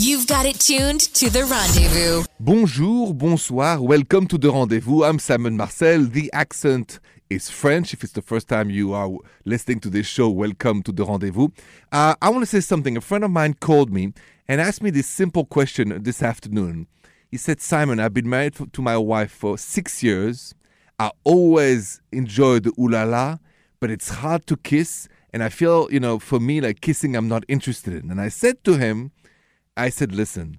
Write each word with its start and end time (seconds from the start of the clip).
You've 0.00 0.28
got 0.28 0.46
it 0.46 0.60
tuned 0.60 1.00
to 1.14 1.28
the 1.28 1.40
rendezvous. 1.40 2.22
Bonjour, 2.38 3.12
bonsoir, 3.12 3.82
welcome 3.82 4.28
to 4.28 4.38
the 4.38 4.48
rendezvous. 4.48 5.02
I'm 5.02 5.18
Simon 5.18 5.56
Marcel. 5.56 6.04
The 6.04 6.30
accent 6.32 7.00
is 7.28 7.50
French. 7.50 7.92
If 7.92 8.04
it's 8.04 8.12
the 8.12 8.22
first 8.22 8.46
time 8.46 8.70
you 8.70 8.92
are 8.92 9.10
listening 9.44 9.80
to 9.80 9.90
this 9.90 10.06
show, 10.06 10.28
welcome 10.28 10.84
to 10.84 10.92
the 10.92 11.04
rendezvous. 11.04 11.48
Uh, 11.90 12.14
I 12.22 12.28
want 12.28 12.42
to 12.42 12.46
say 12.46 12.60
something. 12.60 12.96
A 12.96 13.00
friend 13.00 13.24
of 13.24 13.32
mine 13.32 13.54
called 13.54 13.92
me 13.92 14.12
and 14.46 14.60
asked 14.60 14.84
me 14.84 14.90
this 14.90 15.08
simple 15.08 15.44
question 15.44 16.00
this 16.04 16.22
afternoon. 16.22 16.86
He 17.28 17.36
said, 17.36 17.60
Simon, 17.60 17.98
I've 17.98 18.14
been 18.14 18.30
married 18.30 18.54
to 18.72 18.80
my 18.80 18.96
wife 18.96 19.32
for 19.32 19.58
six 19.58 20.04
years. 20.04 20.54
I 21.00 21.10
always 21.24 22.00
enjoy 22.12 22.60
the 22.60 22.72
ooh 22.78 22.88
la 22.88 23.02
la, 23.02 23.38
but 23.80 23.90
it's 23.90 24.10
hard 24.10 24.46
to 24.46 24.56
kiss. 24.58 25.08
And 25.32 25.42
I 25.42 25.48
feel, 25.48 25.88
you 25.90 25.98
know, 25.98 26.20
for 26.20 26.38
me, 26.38 26.60
like 26.60 26.82
kissing, 26.82 27.16
I'm 27.16 27.26
not 27.26 27.42
interested 27.48 27.94
in. 27.94 28.12
And 28.12 28.20
I 28.20 28.28
said 28.28 28.62
to 28.62 28.76
him, 28.76 29.10
I 29.78 29.90
said, 29.90 30.12
listen, 30.12 30.58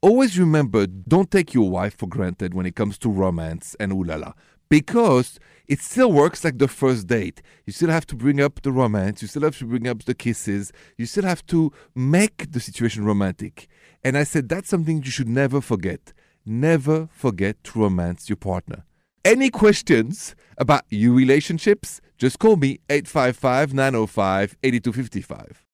always 0.00 0.38
remember 0.38 0.86
don't 0.86 1.30
take 1.30 1.52
your 1.52 1.68
wife 1.68 1.96
for 1.96 2.06
granted 2.06 2.54
when 2.54 2.66
it 2.66 2.74
comes 2.74 2.96
to 2.98 3.10
romance 3.10 3.76
and 3.78 3.92
ooh 3.92 4.02
la 4.02 4.16
la 4.16 4.32
because 4.68 5.38
it 5.66 5.80
still 5.80 6.10
works 6.10 6.44
like 6.44 6.58
the 6.58 6.68
first 6.68 7.06
date. 7.06 7.42
You 7.66 7.72
still 7.72 7.90
have 7.90 8.06
to 8.06 8.16
bring 8.16 8.40
up 8.40 8.62
the 8.62 8.72
romance, 8.72 9.20
you 9.20 9.28
still 9.28 9.42
have 9.42 9.58
to 9.58 9.66
bring 9.66 9.86
up 9.86 10.04
the 10.04 10.14
kisses, 10.14 10.72
you 10.96 11.06
still 11.06 11.24
have 11.24 11.44
to 11.46 11.72
make 11.94 12.52
the 12.52 12.60
situation 12.60 13.04
romantic. 13.04 13.68
And 14.02 14.16
I 14.16 14.24
said 14.24 14.48
that's 14.48 14.68
something 14.68 15.02
you 15.02 15.10
should 15.10 15.28
never 15.28 15.60
forget. 15.60 16.12
Never 16.46 17.08
forget 17.12 17.62
to 17.64 17.80
romance 17.80 18.28
your 18.28 18.36
partner. 18.36 18.84
Any 19.24 19.50
questions 19.50 20.34
about 20.56 20.84
your 20.88 21.12
relationships? 21.12 22.00
Just 22.16 22.38
call 22.38 22.56
me 22.56 22.78
855 22.88 23.74
905 23.74 24.56
8255. 24.62 25.67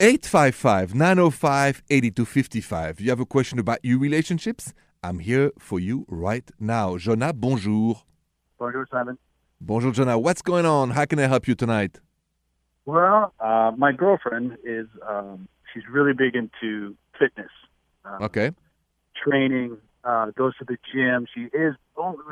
855 0.00 0.94
905 0.94 1.82
8255. 1.90 3.00
You 3.00 3.10
have 3.10 3.18
a 3.18 3.26
question 3.26 3.58
about 3.58 3.80
your 3.82 3.98
relationships? 3.98 4.72
I'm 5.02 5.18
here 5.18 5.50
for 5.58 5.80
you 5.80 6.04
right 6.08 6.48
now. 6.60 6.96
Jonah, 6.98 7.32
bonjour. 7.32 8.02
Bonjour, 8.60 8.86
Simon. 8.92 9.18
Bonjour, 9.60 9.90
Jonah. 9.90 10.16
What's 10.16 10.40
going 10.40 10.66
on? 10.66 10.90
How 10.90 11.04
can 11.04 11.18
I 11.18 11.26
help 11.26 11.48
you 11.48 11.56
tonight? 11.56 11.98
Well, 12.86 13.34
uh, 13.40 13.72
my 13.76 13.90
girlfriend 13.90 14.56
is, 14.62 14.86
um, 15.08 15.48
she's 15.74 15.82
really 15.90 16.12
big 16.12 16.36
into 16.36 16.94
fitness. 17.18 17.50
Uh, 18.04 18.18
Okay. 18.22 18.52
Training, 19.20 19.78
uh, 20.04 20.30
goes 20.30 20.56
to 20.58 20.64
the 20.64 20.78
gym. 20.94 21.26
She 21.34 21.46
is 21.52 21.74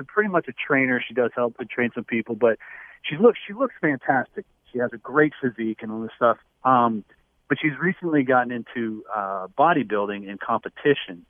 pretty 0.07 0.29
much 0.31 0.47
a 0.47 0.53
trainer. 0.53 1.03
She 1.07 1.15
does 1.15 1.33
help 1.35 1.57
and 1.59 1.69
train 1.69 1.91
some 1.97 2.05
people, 2.05 2.37
but 2.37 2.59
she 3.03 3.17
looks, 3.17 3.41
she 3.45 3.55
looks 3.55 3.75
fantastic. 3.81 4.45
She 4.73 4.79
has 4.79 4.93
a 4.93 4.99
great 4.99 5.33
physique 5.43 5.79
and 5.83 5.91
all 5.91 6.01
this 6.03 6.13
stuff. 6.15 6.39
Um, 6.65 7.05
but 7.49 7.59
she's 7.61 7.79
recently 7.79 8.23
gotten 8.23 8.53
into, 8.53 9.05
uh, 9.15 9.47
bodybuilding 9.59 10.29
and 10.29 10.41
competition. 10.41 11.25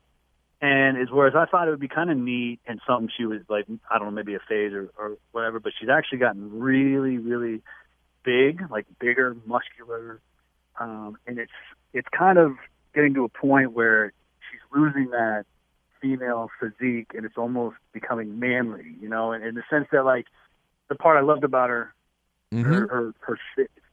And 0.59 0.97
as 0.97 1.09
whereas 1.11 1.35
I 1.35 1.45
thought 1.45 1.67
it 1.67 1.71
would 1.71 1.79
be 1.79 1.87
kind 1.87 2.09
of 2.09 2.17
neat 2.17 2.59
and 2.65 2.81
something 2.87 3.11
she 3.15 3.25
was 3.25 3.41
like, 3.47 3.65
I 3.91 3.99
don't 3.99 4.07
know, 4.07 4.11
maybe 4.11 4.33
a 4.33 4.39
phase 4.39 4.73
or, 4.73 4.89
or 4.97 5.17
whatever, 5.31 5.59
but 5.59 5.73
she's 5.79 5.89
actually 5.89 6.17
gotten 6.17 6.59
really, 6.59 7.19
really 7.19 7.61
big, 8.23 8.63
like 8.71 8.85
bigger, 8.99 9.35
muscular, 9.45 10.19
um, 10.79 11.17
and 11.27 11.37
it's 11.39 11.51
it's 11.93 12.07
kind 12.09 12.37
of 12.37 12.57
getting 12.93 13.13
to 13.13 13.23
a 13.23 13.29
point 13.29 13.71
where 13.73 14.11
she's 14.49 14.59
losing 14.75 15.11
that 15.11 15.45
female 16.01 16.49
physique, 16.59 17.11
and 17.15 17.25
it's 17.25 17.37
almost 17.37 17.75
becoming 17.93 18.39
manly, 18.39 18.95
you 18.99 19.09
know, 19.09 19.31
and 19.31 19.43
in 19.43 19.55
the 19.55 19.63
sense 19.69 19.87
that 19.91 20.05
like 20.05 20.25
the 20.89 20.95
part 20.95 21.17
I 21.17 21.21
loved 21.21 21.43
about 21.43 21.69
her, 21.69 21.93
Mhm. 22.51 22.63
her 22.63 22.87
her, 22.87 23.13
her 23.21 23.39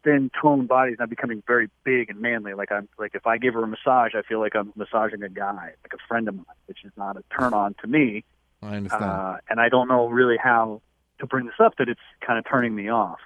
thin 0.05 0.31
toned 0.41 0.69
body 0.69 0.93
is 0.93 0.99
now 0.99 1.07
becoming 1.07 1.43
very 1.47 1.69
big 1.83 2.11
and 2.11 2.21
manly. 2.21 2.55
Like 2.55 2.71
I'm 2.71 2.89
like 2.99 3.15
if 3.15 3.27
I 3.27 3.39
give 3.39 3.55
her 3.55 3.65
a 3.65 3.67
massage, 3.67 4.13
I 4.15 4.23
feel 4.23 4.39
like 4.41 4.55
I'm 4.55 4.73
massaging 4.77 5.23
a 5.23 5.29
guy, 5.29 5.73
like 5.83 5.93
a 5.95 5.99
friend 6.07 6.29
of 6.29 6.37
mine, 6.37 6.45
which 6.67 6.85
is 6.85 6.93
not 6.97 7.17
a 7.17 7.25
turn 7.37 7.55
on 7.55 7.75
to 7.81 7.87
me. 7.87 8.25
I 8.63 8.77
understand. 8.77 9.05
Uh, 9.05 9.37
and 9.49 9.61
I 9.61 9.69
don't 9.69 9.89
know 9.89 10.07
really 10.09 10.37
how 10.37 10.81
to 11.19 11.27
bring 11.27 11.47
this 11.47 11.55
up 11.61 11.75
that 11.79 11.89
it's 11.89 12.01
kind 12.27 12.39
of 12.39 12.45
turning 12.51 12.75
me 12.75 12.89
off. 12.91 13.19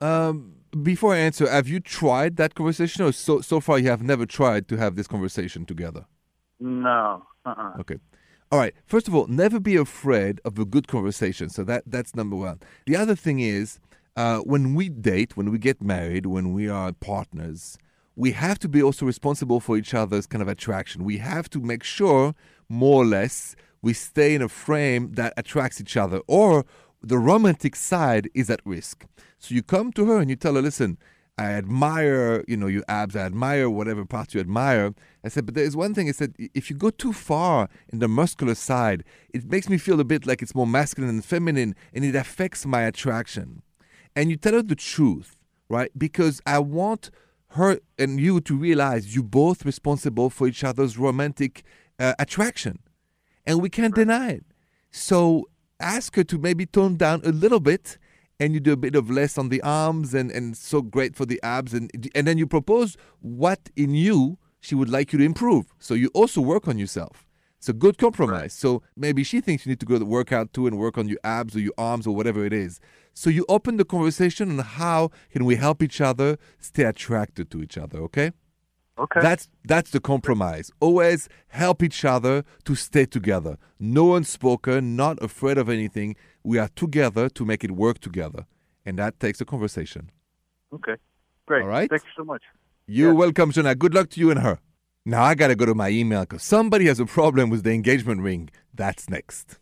um, 0.00 0.54
before 0.82 1.14
I 1.14 1.18
answer, 1.18 1.48
have 1.50 1.68
you 1.68 1.80
tried 1.80 2.36
that 2.36 2.54
conversation 2.54 3.04
or 3.04 3.12
so, 3.12 3.40
so 3.40 3.60
far 3.60 3.78
you 3.78 3.88
have 3.88 4.02
never 4.02 4.26
tried 4.26 4.68
to 4.68 4.76
have 4.76 4.94
this 4.94 5.06
conversation 5.06 5.64
together? 5.64 6.04
No. 6.60 7.22
Uh-uh. 7.46 7.80
Okay. 7.80 7.96
All 8.52 8.58
right. 8.58 8.74
First 8.86 9.08
of 9.08 9.14
all, 9.14 9.26
never 9.26 9.58
be 9.58 9.76
afraid 9.76 10.40
of 10.44 10.58
a 10.58 10.64
good 10.64 10.86
conversation. 10.86 11.48
So 11.48 11.64
that 11.64 11.84
that's 11.86 12.14
number 12.14 12.36
one. 12.36 12.60
The 12.86 12.96
other 12.96 13.16
thing 13.16 13.40
is, 13.40 13.80
uh, 14.16 14.38
when 14.38 14.74
we 14.74 14.88
date, 14.88 15.36
when 15.36 15.50
we 15.50 15.58
get 15.58 15.82
married, 15.82 16.26
when 16.26 16.52
we 16.52 16.68
are 16.68 16.92
partners, 16.92 17.78
we 18.14 18.32
have 18.32 18.58
to 18.60 18.68
be 18.68 18.82
also 18.82 19.04
responsible 19.04 19.60
for 19.60 19.76
each 19.76 19.92
other's 19.92 20.26
kind 20.26 20.40
of 20.40 20.48
attraction. 20.48 21.04
We 21.04 21.18
have 21.18 21.50
to 21.50 21.60
make 21.60 21.84
sure, 21.84 22.34
more 22.68 23.02
or 23.02 23.06
less, 23.06 23.54
we 23.82 23.92
stay 23.92 24.34
in 24.34 24.42
a 24.42 24.48
frame 24.48 25.12
that 25.12 25.34
attracts 25.36 25.80
each 25.80 25.96
other, 25.96 26.20
or 26.26 26.64
the 27.02 27.18
romantic 27.18 27.76
side 27.76 28.30
is 28.34 28.48
at 28.48 28.60
risk. 28.64 29.04
So 29.38 29.54
you 29.54 29.62
come 29.62 29.92
to 29.92 30.06
her 30.06 30.18
and 30.18 30.30
you 30.30 30.36
tell 30.36 30.54
her, 30.54 30.62
listen, 30.62 30.96
I 31.38 31.52
admire, 31.52 32.42
you 32.48 32.56
know, 32.56 32.66
your 32.66 32.84
abs. 32.88 33.14
I 33.14 33.20
admire 33.20 33.68
whatever 33.68 34.06
parts 34.06 34.32
you 34.32 34.40
admire. 34.40 34.94
I 35.22 35.28
said, 35.28 35.44
but 35.44 35.54
there 35.54 35.64
is 35.64 35.76
one 35.76 35.92
thing. 35.92 36.08
I 36.08 36.12
said, 36.12 36.34
if 36.38 36.70
you 36.70 36.76
go 36.76 36.88
too 36.88 37.12
far 37.12 37.68
in 37.92 37.98
the 37.98 38.08
muscular 38.08 38.54
side, 38.54 39.04
it 39.34 39.50
makes 39.50 39.68
me 39.68 39.76
feel 39.76 40.00
a 40.00 40.04
bit 40.04 40.26
like 40.26 40.40
it's 40.40 40.54
more 40.54 40.66
masculine 40.66 41.10
and 41.10 41.22
feminine, 41.22 41.76
and 41.92 42.04
it 42.06 42.14
affects 42.14 42.64
my 42.64 42.82
attraction. 42.82 43.60
And 44.16 44.30
you 44.30 44.36
tell 44.36 44.54
her 44.54 44.62
the 44.62 44.74
truth, 44.74 45.36
right? 45.68 45.90
Because 45.96 46.40
I 46.46 46.58
want 46.58 47.10
her 47.50 47.78
and 47.98 48.18
you 48.18 48.40
to 48.40 48.56
realize 48.56 49.14
you're 49.14 49.22
both 49.22 49.64
responsible 49.64 50.30
for 50.30 50.48
each 50.48 50.64
other's 50.64 50.98
romantic 50.98 51.62
uh, 51.98 52.14
attraction, 52.18 52.80
and 53.46 53.60
we 53.60 53.70
can't 53.70 53.94
deny 53.94 54.30
it. 54.30 54.44
So 54.90 55.48
ask 55.78 56.16
her 56.16 56.24
to 56.24 56.38
maybe 56.38 56.66
tone 56.66 56.96
down 56.96 57.20
a 57.24 57.30
little 57.30 57.60
bit 57.60 57.98
and 58.40 58.54
you 58.54 58.60
do 58.60 58.72
a 58.72 58.76
bit 58.76 58.94
of 58.94 59.10
less 59.10 59.38
on 59.38 59.48
the 59.48 59.62
arms 59.62 60.14
and, 60.14 60.30
and 60.30 60.56
so 60.56 60.82
great 60.82 61.16
for 61.16 61.24
the 61.26 61.40
abs 61.42 61.72
and 61.72 61.90
and 62.14 62.26
then 62.26 62.38
you 62.38 62.46
propose 62.46 62.96
what 63.20 63.70
in 63.76 63.94
you 63.94 64.38
she 64.60 64.74
would 64.74 64.90
like 64.90 65.12
you 65.12 65.18
to 65.18 65.24
improve. 65.24 65.66
So 65.78 65.94
you 65.94 66.10
also 66.12 66.40
work 66.40 66.66
on 66.66 66.78
yourself. 66.78 67.26
It's 67.58 67.68
a 67.68 67.72
good 67.72 67.98
compromise. 67.98 68.52
So 68.52 68.82
maybe 68.96 69.22
she 69.24 69.40
thinks 69.40 69.64
you 69.64 69.70
need 69.70 69.80
to 69.80 69.86
go 69.86 69.98
to 69.98 70.04
work 70.04 70.32
out 70.32 70.52
too 70.52 70.66
and 70.66 70.78
work 70.78 70.98
on 70.98 71.08
your 71.08 71.18
abs 71.24 71.56
or 71.56 71.60
your 71.60 71.72
arms 71.78 72.06
or 72.06 72.14
whatever 72.14 72.44
it 72.44 72.52
is. 72.52 72.80
So 73.20 73.30
you 73.30 73.46
open 73.48 73.78
the 73.78 73.84
conversation 73.86 74.50
on 74.50 74.58
how 74.58 75.10
can 75.32 75.46
we 75.46 75.56
help 75.56 75.82
each 75.82 76.02
other 76.02 76.36
stay 76.58 76.84
attracted 76.84 77.50
to 77.52 77.62
each 77.62 77.78
other, 77.78 77.98
okay? 78.08 78.32
Okay. 78.98 79.20
That's 79.22 79.48
that's 79.64 79.90
the 79.90 80.00
compromise. 80.00 80.70
Always 80.80 81.20
help 81.48 81.82
each 81.82 82.04
other 82.04 82.44
to 82.64 82.74
stay 82.74 83.06
together. 83.06 83.56
No 83.78 84.14
unspoken, 84.16 84.96
not 84.96 85.16
afraid 85.22 85.56
of 85.56 85.68
anything. 85.70 86.14
We 86.44 86.58
are 86.58 86.68
together 86.84 87.28
to 87.30 87.44
make 87.44 87.62
it 87.64 87.70
work 87.70 87.98
together. 88.00 88.42
And 88.86 88.98
that 88.98 89.18
takes 89.18 89.40
a 89.40 89.46
conversation. 89.46 90.10
okay. 90.76 90.96
Great. 91.46 91.62
All 91.62 91.68
right. 91.68 91.88
Thank 91.88 92.02
you 92.02 92.14
so 92.16 92.24
much. 92.24 92.42
You're 92.86 93.12
Yeah. 93.12 93.18
welcome, 93.24 93.50
Jonah. 93.52 93.74
Good 93.74 93.94
luck 93.94 94.08
to 94.10 94.20
you 94.20 94.30
and 94.30 94.40
her. 94.40 94.58
Now 95.04 95.22
I 95.30 95.34
gotta 95.40 95.54
go 95.54 95.64
to 95.66 95.74
my 95.74 95.88
email 96.00 96.20
because 96.26 96.42
somebody 96.42 96.86
has 96.86 96.98
a 97.00 97.06
problem 97.06 97.48
with 97.50 97.62
the 97.64 97.72
engagement 97.72 98.20
ring. 98.28 98.50
That's 98.74 99.08
next. 99.08 99.58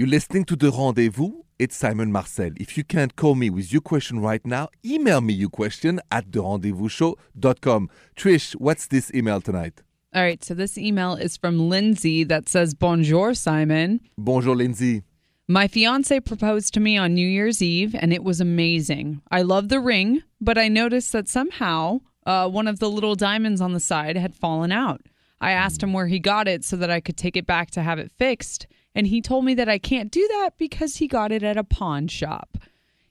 You're 0.00 0.08
listening 0.08 0.46
to 0.46 0.56
The 0.56 0.70
Rendezvous. 0.70 1.42
It's 1.58 1.76
Simon 1.76 2.10
Marcel. 2.10 2.52
If 2.56 2.78
you 2.78 2.84
can't 2.84 3.14
call 3.16 3.34
me 3.34 3.50
with 3.50 3.70
your 3.70 3.82
question 3.82 4.18
right 4.20 4.40
now, 4.46 4.70
email 4.82 5.20
me 5.20 5.34
your 5.34 5.50
question 5.50 6.00
at 6.10 6.30
therendezvousshow.com. 6.30 7.90
Trish, 8.16 8.52
what's 8.54 8.86
this 8.86 9.12
email 9.14 9.42
tonight? 9.42 9.82
All 10.14 10.22
right, 10.22 10.42
so 10.42 10.54
this 10.54 10.78
email 10.78 11.16
is 11.16 11.36
from 11.36 11.68
Lindsay 11.68 12.24
that 12.24 12.48
says, 12.48 12.72
Bonjour, 12.72 13.34
Simon. 13.34 14.00
Bonjour, 14.16 14.56
Lindsay. 14.56 15.02
My 15.46 15.68
fiance 15.68 16.18
proposed 16.20 16.72
to 16.72 16.80
me 16.80 16.96
on 16.96 17.12
New 17.12 17.28
Year's 17.28 17.60
Eve, 17.60 17.94
and 17.94 18.10
it 18.10 18.24
was 18.24 18.40
amazing. 18.40 19.20
I 19.30 19.42
love 19.42 19.68
the 19.68 19.80
ring, 19.80 20.22
but 20.40 20.56
I 20.56 20.68
noticed 20.68 21.12
that 21.12 21.28
somehow 21.28 22.00
uh, 22.24 22.48
one 22.48 22.68
of 22.68 22.78
the 22.78 22.88
little 22.88 23.16
diamonds 23.16 23.60
on 23.60 23.74
the 23.74 23.80
side 23.80 24.16
had 24.16 24.34
fallen 24.34 24.72
out. 24.72 25.02
I 25.42 25.50
asked 25.52 25.82
him 25.82 25.92
where 25.92 26.06
he 26.06 26.18
got 26.18 26.48
it 26.48 26.64
so 26.64 26.76
that 26.76 26.90
I 26.90 27.00
could 27.00 27.18
take 27.18 27.36
it 27.36 27.46
back 27.46 27.70
to 27.72 27.82
have 27.82 27.98
it 27.98 28.10
fixed, 28.16 28.66
and 28.94 29.06
he 29.06 29.20
told 29.20 29.44
me 29.44 29.54
that 29.54 29.68
I 29.68 29.78
can't 29.78 30.10
do 30.10 30.26
that 30.28 30.50
because 30.58 30.96
he 30.96 31.06
got 31.06 31.32
it 31.32 31.42
at 31.42 31.56
a 31.56 31.64
pawn 31.64 32.08
shop. 32.08 32.58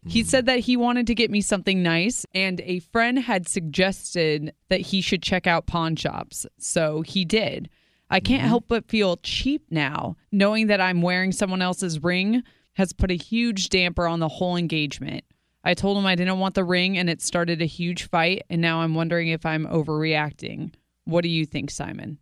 He 0.08 0.24
said 0.24 0.46
that 0.46 0.60
he 0.60 0.78
wanted 0.78 1.08
to 1.08 1.16
get 1.16 1.30
me 1.30 1.42
something 1.42 1.84
nice, 1.84 2.26
and 2.34 2.62
a 2.62 2.80
friend 2.80 3.20
had 3.20 3.48
suggested 3.48 4.54
that 4.70 4.80
he 4.80 5.02
should 5.02 5.22
check 5.22 5.46
out 5.46 5.68
pawn 5.68 5.96
shops. 5.96 6.46
So 6.58 7.02
he 7.02 7.26
did. 7.26 7.70
I 8.10 8.20
can't 8.20 8.42
mm-hmm. 8.42 8.50
help 8.50 8.66
but 8.68 8.88
feel 8.88 9.18
cheap 9.18 9.66
now, 9.70 10.16
knowing 10.32 10.68
that 10.68 10.82
I'm 10.82 11.02
wearing 11.02 11.32
someone 11.32 11.62
else's 11.62 12.02
ring 12.02 12.44
has 12.74 12.94
put 12.94 13.12
a 13.12 13.16
huge 13.16 13.70
damper 13.70 14.08
on 14.08 14.20
the 14.20 14.30
whole 14.30 14.56
engagement. 14.56 15.26
I 15.64 15.74
told 15.74 15.98
him 15.98 16.06
I 16.06 16.16
didn't 16.16 16.40
want 16.40 16.56
the 16.56 16.64
ring, 16.64 16.98
and 16.98 17.10
it 17.10 17.22
started 17.22 17.62
a 17.62 17.66
huge 17.66 18.08
fight, 18.08 18.44
and 18.50 18.62
now 18.62 18.80
I'm 18.80 18.96
wondering 18.96 19.28
if 19.28 19.46
I'm 19.46 19.68
overreacting. 19.68 20.74
What 21.04 21.22
do 21.22 21.30
you 21.30 21.46
think, 21.46 21.72
Simon? 21.72 22.20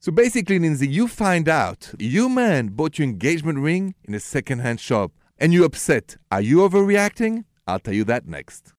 So 0.00 0.10
basically, 0.10 0.58
Lindsay, 0.58 0.88
you 0.88 1.06
find 1.06 1.46
out 1.48 1.92
your 1.98 2.30
man 2.30 2.68
bought 2.68 2.98
your 2.98 3.06
engagement 3.06 3.58
ring 3.58 3.94
in 4.02 4.14
a 4.14 4.20
secondhand 4.20 4.80
shop 4.80 5.12
and 5.38 5.52
you're 5.52 5.66
upset. 5.66 6.16
Are 6.30 6.40
you 6.40 6.58
overreacting? 6.58 7.44
I'll 7.66 7.80
tell 7.80 7.94
you 7.94 8.04
that 8.04 8.26
next. 8.26 8.72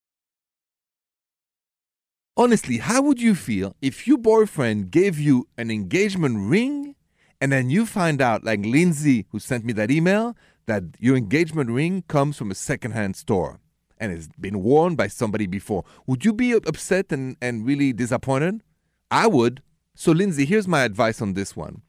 honestly, 2.42 2.78
how 2.78 3.02
would 3.04 3.22
you 3.22 3.36
feel 3.36 3.76
if 3.82 4.08
your 4.08 4.18
boyfriend 4.18 4.90
gave 4.90 5.20
you 5.20 5.48
an 5.58 5.70
engagement 5.70 6.50
ring 6.50 6.96
and 7.40 7.52
then 7.52 7.70
you 7.70 7.86
find 7.86 8.22
out, 8.22 8.44
like 8.44 8.66
Lindsay, 8.66 9.26
who 9.30 9.40
sent 9.40 9.64
me 9.66 9.74
that 9.74 9.92
email, 9.92 10.36
that 10.66 10.84
your 11.00 11.16
engagement 11.16 11.70
ring 11.70 12.04
comes 12.08 12.38
from 12.38 12.52
a 12.52 12.56
secondhand 12.56 13.16
store 13.16 13.60
and 14.00 14.12
has 14.12 14.28
been 14.40 14.64
worn 14.64 14.96
by 14.96 15.08
somebody 15.08 15.46
before? 15.48 15.84
Would 16.08 16.26
you 16.26 16.34
be 16.34 16.54
upset 16.54 17.12
and, 17.12 17.38
and 17.42 17.66
really 17.66 17.94
disappointed? 17.94 18.64
I 19.10 19.28
would. 19.28 19.62
So, 20.04 20.12
Lindsay, 20.12 20.46
here's 20.46 20.68
my 20.68 20.82
advice 20.82 21.22
on 21.22 21.36
this 21.36 21.56
one. 21.56 21.84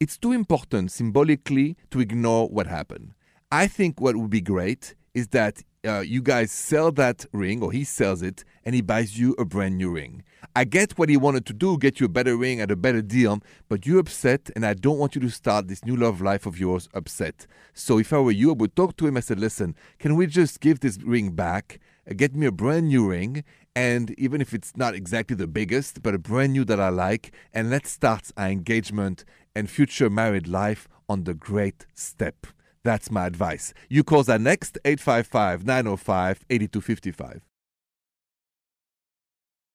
It's 0.00 0.16
too 0.16 0.32
important 0.32 0.92
symbolically 0.92 1.76
to 1.90 2.00
ignore 2.00 2.48
what 2.48 2.66
happened. 2.66 3.12
I 3.52 3.66
think 3.66 4.00
what 4.00 4.16
would 4.16 4.30
be 4.30 4.40
great 4.40 4.94
is 5.12 5.28
that 5.28 5.62
uh, 5.86 6.00
you 6.00 6.22
guys 6.22 6.52
sell 6.52 6.90
that 6.92 7.26
ring, 7.34 7.62
or 7.62 7.70
he 7.70 7.84
sells 7.84 8.22
it, 8.22 8.44
and 8.64 8.74
he 8.74 8.80
buys 8.80 9.18
you 9.18 9.34
a 9.38 9.44
brand 9.44 9.76
new 9.76 9.90
ring. 9.90 10.22
I 10.56 10.64
get 10.64 10.98
what 10.98 11.10
he 11.10 11.18
wanted 11.18 11.44
to 11.46 11.52
do, 11.52 11.76
get 11.76 12.00
you 12.00 12.06
a 12.06 12.08
better 12.08 12.34
ring 12.34 12.62
at 12.62 12.70
a 12.70 12.76
better 12.76 13.02
deal, 13.02 13.40
but 13.68 13.84
you're 13.84 14.00
upset, 14.00 14.48
and 14.56 14.64
I 14.64 14.72
don't 14.72 14.98
want 14.98 15.14
you 15.14 15.20
to 15.20 15.28
start 15.28 15.68
this 15.68 15.84
new 15.84 15.96
love 15.96 16.22
life 16.22 16.46
of 16.46 16.58
yours 16.58 16.88
upset. 16.94 17.46
So 17.74 17.98
if 17.98 18.10
I 18.14 18.20
were 18.20 18.30
you, 18.30 18.52
I 18.52 18.54
would 18.54 18.74
talk 18.74 18.96
to 18.96 19.06
him. 19.06 19.18
I 19.18 19.20
said, 19.20 19.38
listen, 19.38 19.76
can 19.98 20.16
we 20.16 20.26
just 20.26 20.60
give 20.60 20.80
this 20.80 20.96
ring 21.02 21.32
back? 21.32 21.78
Uh, 22.10 22.14
get 22.14 22.34
me 22.34 22.46
a 22.46 22.52
brand 22.52 22.88
new 22.88 23.10
ring, 23.10 23.44
and 23.74 24.10
even 24.18 24.40
if 24.40 24.52
it's 24.52 24.76
not 24.76 24.94
exactly 24.94 25.36
the 25.36 25.46
biggest, 25.46 26.02
but 26.02 26.14
a 26.14 26.18
brand 26.18 26.52
new 26.52 26.64
that 26.64 26.80
I 26.80 26.88
like, 26.88 27.32
and 27.52 27.70
let's 27.70 27.90
start 27.90 28.30
our 28.36 28.48
engagement 28.48 29.24
and 29.54 29.70
future 29.70 30.10
married 30.10 30.48
life 30.48 30.88
on 31.08 31.24
the 31.24 31.34
great 31.34 31.86
step. 31.94 32.46
That's 32.82 33.10
my 33.10 33.26
advice. 33.26 33.74
You 33.88 34.04
call 34.04 34.22
that 34.24 34.40
next 34.40 34.78
855 34.84 35.64
905 35.66 36.44
8255. 36.48 37.42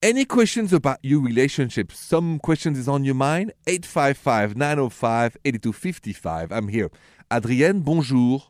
Any 0.01 0.25
questions 0.25 0.73
about 0.73 0.99
your 1.01 1.21
relationship? 1.21 1.91
Some 1.91 2.39
questions 2.39 2.77
is 2.77 2.87
on 2.87 3.05
your 3.05 3.15
mind? 3.15 3.53
855 3.65 4.55
905 4.55 5.37
8255. 5.45 6.51
I'm 6.51 6.67
here. 6.67 6.91
Adrienne, 7.31 7.81
bonjour. 7.81 8.43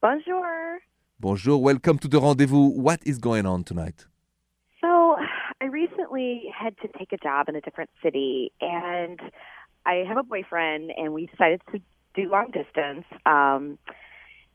Bonjour. 0.00 0.78
Bonjour. 1.18 1.60
Welcome 1.60 1.98
to 1.98 2.08
the 2.08 2.20
rendezvous. 2.20 2.68
What 2.68 3.00
is 3.04 3.18
going 3.18 3.44
on 3.44 3.64
tonight? 3.64 4.06
Had 6.58 6.76
to 6.78 6.88
take 6.98 7.12
a 7.12 7.16
job 7.16 7.48
in 7.48 7.56
a 7.56 7.60
different 7.60 7.90
city, 8.02 8.52
and 8.60 9.20
I 9.86 10.04
have 10.08 10.16
a 10.16 10.22
boyfriend, 10.22 10.90
and 10.96 11.14
we 11.14 11.26
decided 11.26 11.60
to 11.72 11.80
do 12.14 12.28
long 12.28 12.46
distance. 12.46 13.04
Um, 13.24 13.78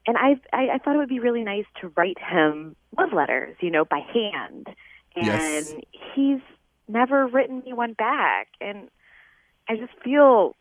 and 0.05 0.17
I, 0.17 0.35
I 0.51 0.75
I 0.75 0.77
thought 0.79 0.95
it 0.95 0.97
would 0.97 1.07
be 1.07 1.19
really 1.19 1.44
nice 1.44 1.65
to 1.79 1.91
write 1.95 2.17
him 2.19 2.75
love 2.97 3.13
letters, 3.13 3.55
you 3.61 3.71
know, 3.71 3.85
by 3.85 4.00
hand. 4.13 4.67
And 5.15 5.67
Yes. 5.67 5.85
he's 6.13 6.41
never 6.88 7.25
written 7.27 7.63
me 7.65 7.73
one 7.73 7.94
back, 7.94 8.47
and 8.59 8.89
I 9.69 9.77
just 9.77 9.94
feel 10.03 10.55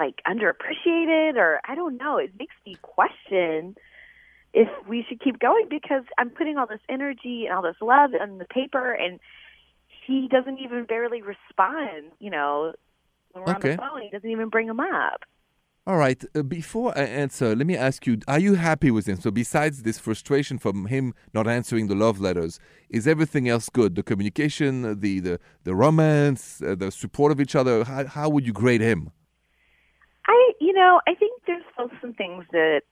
like 0.00 0.14
underappreciated, 0.26 1.36
or 1.36 1.60
I 1.68 1.74
don't 1.74 1.98
know. 1.98 2.16
It 2.18 2.32
makes 2.38 2.54
me 2.64 2.78
question 2.82 3.74
if 4.54 4.68
we 4.88 5.04
should 5.06 5.20
keep 5.20 5.38
going 5.38 5.66
because 5.68 6.04
I'm 6.16 6.30
putting 6.30 6.56
all 6.56 6.66
this 6.66 6.80
energy 6.88 7.44
and 7.46 7.54
all 7.54 7.62
this 7.62 7.80
love 7.82 8.10
on 8.18 8.38
the 8.38 8.46
paper, 8.46 8.92
and 8.92 9.20
he 10.06 10.28
doesn't 10.30 10.58
even 10.58 10.84
barely 10.84 11.22
respond. 11.22 12.12
You 12.18 12.30
know, 12.30 12.72
when 13.32 13.44
we're 13.44 13.50
Okay. 13.50 13.72
on 13.72 13.76
the 13.76 13.82
phone, 13.82 14.02
he 14.02 14.10
doesn't 14.10 14.30
even 14.30 14.48
bring 14.48 14.68
him 14.68 14.80
up. 14.80 15.20
All 15.86 15.96
right. 15.96 16.22
Uh, 16.34 16.42
before 16.42 16.96
I 16.98 17.02
answer, 17.02 17.54
let 17.54 17.66
me 17.66 17.76
ask 17.76 18.06
you: 18.06 18.18
Are 18.26 18.40
you 18.40 18.54
happy 18.54 18.90
with 18.90 19.06
him? 19.06 19.20
So, 19.20 19.30
besides 19.30 19.82
this 19.84 19.98
frustration 20.00 20.58
from 20.58 20.86
him 20.86 21.14
not 21.32 21.46
answering 21.46 21.86
the 21.86 21.94
love 21.94 22.20
letters, 22.20 22.58
is 22.90 23.06
everything 23.06 23.48
else 23.48 23.68
good? 23.68 23.94
The 23.94 24.02
communication, 24.02 24.82
the 25.00 25.20
the 25.20 25.38
the 25.62 25.74
romance, 25.76 26.60
uh, 26.60 26.74
the 26.74 26.90
support 26.90 27.30
of 27.32 27.40
each 27.40 27.54
other. 27.54 27.84
How 27.84 28.04
how 28.06 28.28
would 28.30 28.44
you 28.46 28.52
grade 28.52 28.80
him? 28.80 29.12
I, 30.26 30.52
you 30.60 30.72
know, 30.72 31.00
I 31.06 31.14
think 31.14 31.42
there's 31.46 31.62
still 31.72 31.88
some 32.00 32.14
things 32.14 32.44
that 32.52 32.82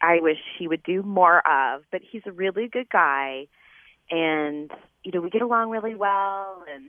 I 0.00 0.20
wish 0.20 0.38
he 0.58 0.68
would 0.68 0.82
do 0.84 1.02
more 1.02 1.38
of, 1.46 1.82
but 1.90 2.02
he's 2.08 2.22
a 2.26 2.32
really 2.32 2.68
good 2.68 2.88
guy, 2.88 3.46
and 4.10 4.70
you 5.04 5.12
know, 5.12 5.20
we 5.20 5.30
get 5.30 5.42
along 5.42 5.70
really 5.70 5.94
well, 5.94 6.64
and 6.72 6.84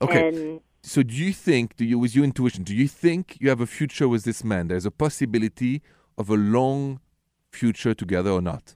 Okay. 0.00 0.28
and 0.28 0.60
So, 0.82 1.02
do 1.02 1.14
you 1.14 1.32
think, 1.32 1.76
do 1.76 1.84
you, 1.84 1.98
with 1.98 2.16
your 2.16 2.24
intuition, 2.24 2.64
do 2.64 2.74
you 2.74 2.88
think 2.88 3.36
you 3.40 3.48
have 3.50 3.60
a 3.60 3.66
future 3.66 4.08
with 4.08 4.24
this 4.24 4.42
man? 4.42 4.66
There's 4.68 4.86
a 4.86 4.90
possibility 4.90 5.80
of 6.18 6.28
a 6.28 6.34
long 6.34 7.00
future 7.50 7.94
together 7.94 8.30
or 8.30 8.40
not? 8.42 8.74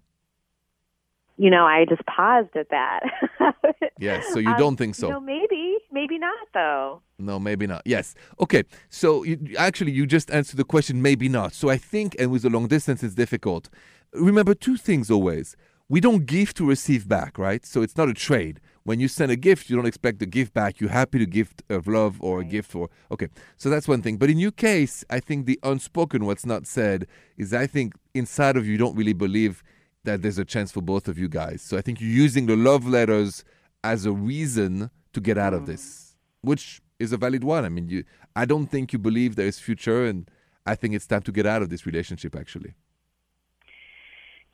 you 1.38 1.50
know, 1.50 1.66
I 1.66 1.84
just 1.84 2.00
paused 2.06 2.54
at 2.56 2.68
that. 2.70 3.00
Yes. 3.98 4.26
So 4.32 4.38
you 4.38 4.50
Um, 4.50 4.56
don't 4.58 4.76
think 4.76 4.94
so? 4.94 5.08
Know, 5.10 5.20
maybe, 5.20 5.76
maybe 5.90 6.18
not 6.18 6.48
though. 6.54 7.02
No, 7.18 7.38
maybe 7.38 7.66
not. 7.66 7.82
Yes. 7.84 8.14
Okay. 8.40 8.62
So 8.90 9.22
you, 9.22 9.38
actually, 9.58 9.92
you 9.92 10.06
just 10.06 10.30
answered 10.30 10.56
the 10.58 10.64
question, 10.64 11.00
maybe 11.02 11.28
not. 11.30 11.52
So 11.54 11.68
I 11.70 11.76
think, 11.78 12.14
and 12.18 12.30
with 12.30 12.42
the 12.42 12.50
long 12.50 12.68
distance, 12.68 13.02
it's 13.02 13.14
difficult. 13.14 13.68
Remember 14.12 14.54
two 14.54 14.76
things 14.76 15.10
always. 15.10 15.56
We 15.88 16.00
don't 16.00 16.26
give 16.26 16.52
to 16.54 16.66
receive 16.66 17.08
back, 17.08 17.38
right? 17.38 17.64
So 17.64 17.82
it's 17.82 17.96
not 17.96 18.08
a 18.08 18.14
trade. 18.14 18.60
When 18.82 18.98
you 18.98 19.06
send 19.06 19.30
a 19.30 19.36
gift, 19.36 19.70
you 19.70 19.76
don't 19.76 19.86
expect 19.86 20.18
the 20.18 20.26
gift 20.26 20.52
back. 20.52 20.80
You're 20.80 20.90
happy 20.90 21.18
to 21.18 21.26
gift 21.26 21.62
of 21.68 21.86
love 21.86 22.20
or 22.20 22.40
a 22.40 22.44
gift 22.44 22.74
or 22.74 22.88
okay. 23.10 23.28
So 23.56 23.70
that's 23.70 23.86
one 23.86 24.02
thing. 24.02 24.16
But 24.16 24.30
in 24.30 24.38
your 24.38 24.50
case, 24.50 25.04
I 25.10 25.20
think 25.20 25.46
the 25.46 25.58
unspoken, 25.62 26.24
what's 26.24 26.46
not 26.46 26.66
said, 26.66 27.06
is 27.36 27.54
I 27.54 27.66
think 27.66 27.94
inside 28.14 28.56
of 28.56 28.66
you, 28.66 28.72
you 28.72 28.78
don't 28.78 28.96
really 28.96 29.12
believe 29.12 29.62
that 30.04 30.22
there's 30.22 30.38
a 30.38 30.44
chance 30.44 30.72
for 30.72 30.80
both 30.80 31.08
of 31.08 31.18
you 31.18 31.28
guys. 31.28 31.62
So 31.62 31.76
I 31.76 31.82
think 31.82 32.00
you're 32.00 32.10
using 32.10 32.46
the 32.46 32.56
love 32.56 32.86
letters 32.86 33.44
as 33.84 34.06
a 34.06 34.12
reason 34.12 34.90
to 35.12 35.20
get 35.20 35.38
out 35.38 35.54
of 35.54 35.62
mm-hmm. 35.62 35.72
this, 35.72 36.16
which 36.42 36.80
is 36.98 37.12
a 37.12 37.16
valid 37.16 37.44
one. 37.44 37.64
I 37.64 37.68
mean, 37.68 37.88
you, 37.88 38.04
I 38.34 38.44
don't 38.44 38.66
think 38.66 38.92
you 38.92 38.98
believe 38.98 39.36
there 39.36 39.46
is 39.46 39.58
future, 39.58 40.06
and 40.06 40.28
I 40.64 40.74
think 40.74 40.94
it's 40.94 41.06
time 41.06 41.22
to 41.22 41.32
get 41.32 41.46
out 41.46 41.62
of 41.62 41.68
this 41.68 41.86
relationship. 41.86 42.34
Actually, 42.34 42.74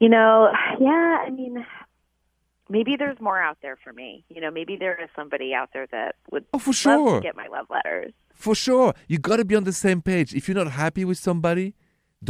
You 0.02 0.08
know, 0.08 0.50
yeah, 0.80 1.18
I 1.26 1.30
mean, 1.30 1.64
maybe 2.68 2.92
there's 3.00 3.20
more 3.20 3.40
out 3.48 3.58
there 3.62 3.76
for 3.84 3.92
me. 3.92 4.24
You 4.28 4.40
know, 4.42 4.50
maybe 4.50 4.74
there 4.84 4.96
is 5.04 5.08
somebody 5.14 5.54
out 5.54 5.70
there 5.74 5.86
that 5.96 6.16
would 6.32 6.44
Oh, 6.52 6.58
for 6.58 6.70
love 6.70 6.76
sure. 6.86 7.14
to 7.20 7.22
get 7.28 7.36
my 7.36 7.46
love 7.56 7.66
letters. 7.76 8.12
for 8.34 8.54
sure, 8.66 8.94
you 9.06 9.18
got 9.18 9.36
to 9.36 9.44
be 9.44 9.54
on 9.54 9.64
the 9.70 9.72
same 9.86 10.00
page. 10.02 10.34
If 10.34 10.42
you're 10.48 10.56
not 10.64 10.72
happy 10.84 11.04
with 11.04 11.18
somebody, 11.18 11.66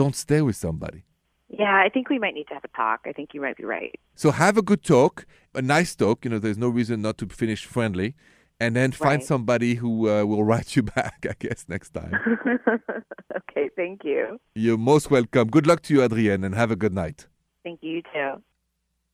don't 0.00 0.14
stay 0.14 0.42
with 0.42 0.56
somebody. 0.56 1.00
Yeah, 1.48 1.74
I 1.86 1.88
think 1.94 2.04
we 2.10 2.18
might 2.18 2.34
need 2.34 2.48
to 2.48 2.54
have 2.58 2.64
a 2.72 2.76
talk. 2.82 3.00
I 3.06 3.12
think 3.12 3.30
you 3.34 3.40
might 3.40 3.56
be 3.56 3.64
right. 3.64 3.94
So 4.22 4.30
have 4.32 4.56
a 4.58 4.62
good 4.70 4.82
talk, 4.82 5.24
a 5.54 5.62
nice 5.62 5.94
talk. 5.94 6.16
You 6.24 6.30
know, 6.32 6.38
there's 6.38 6.58
no 6.66 6.68
reason 6.68 7.00
not 7.00 7.16
to 7.18 7.26
finish 7.42 7.64
friendly, 7.64 8.14
and 8.60 8.76
then 8.76 8.92
find 8.92 9.20
Right. 9.20 9.24
somebody 9.32 9.76
who 9.76 9.92
uh, 10.10 10.24
will 10.30 10.44
write 10.44 10.76
you 10.76 10.82
back. 10.96 11.18
I 11.32 11.34
guess 11.38 11.64
next 11.74 11.90
time. 11.94 12.12
okay, 13.38 13.70
thank 13.80 13.98
you. 14.04 14.38
You're 14.54 14.76
most 14.92 15.10
welcome. 15.10 15.48
Good 15.56 15.66
luck 15.66 15.80
to 15.84 15.94
you, 15.94 16.02
Adrienne, 16.02 16.44
and 16.44 16.54
have 16.54 16.70
a 16.70 16.76
good 16.76 16.92
night. 17.04 17.26
Thank 17.64 17.80
you 17.82 17.90
you 17.90 18.02
too. 18.02 18.42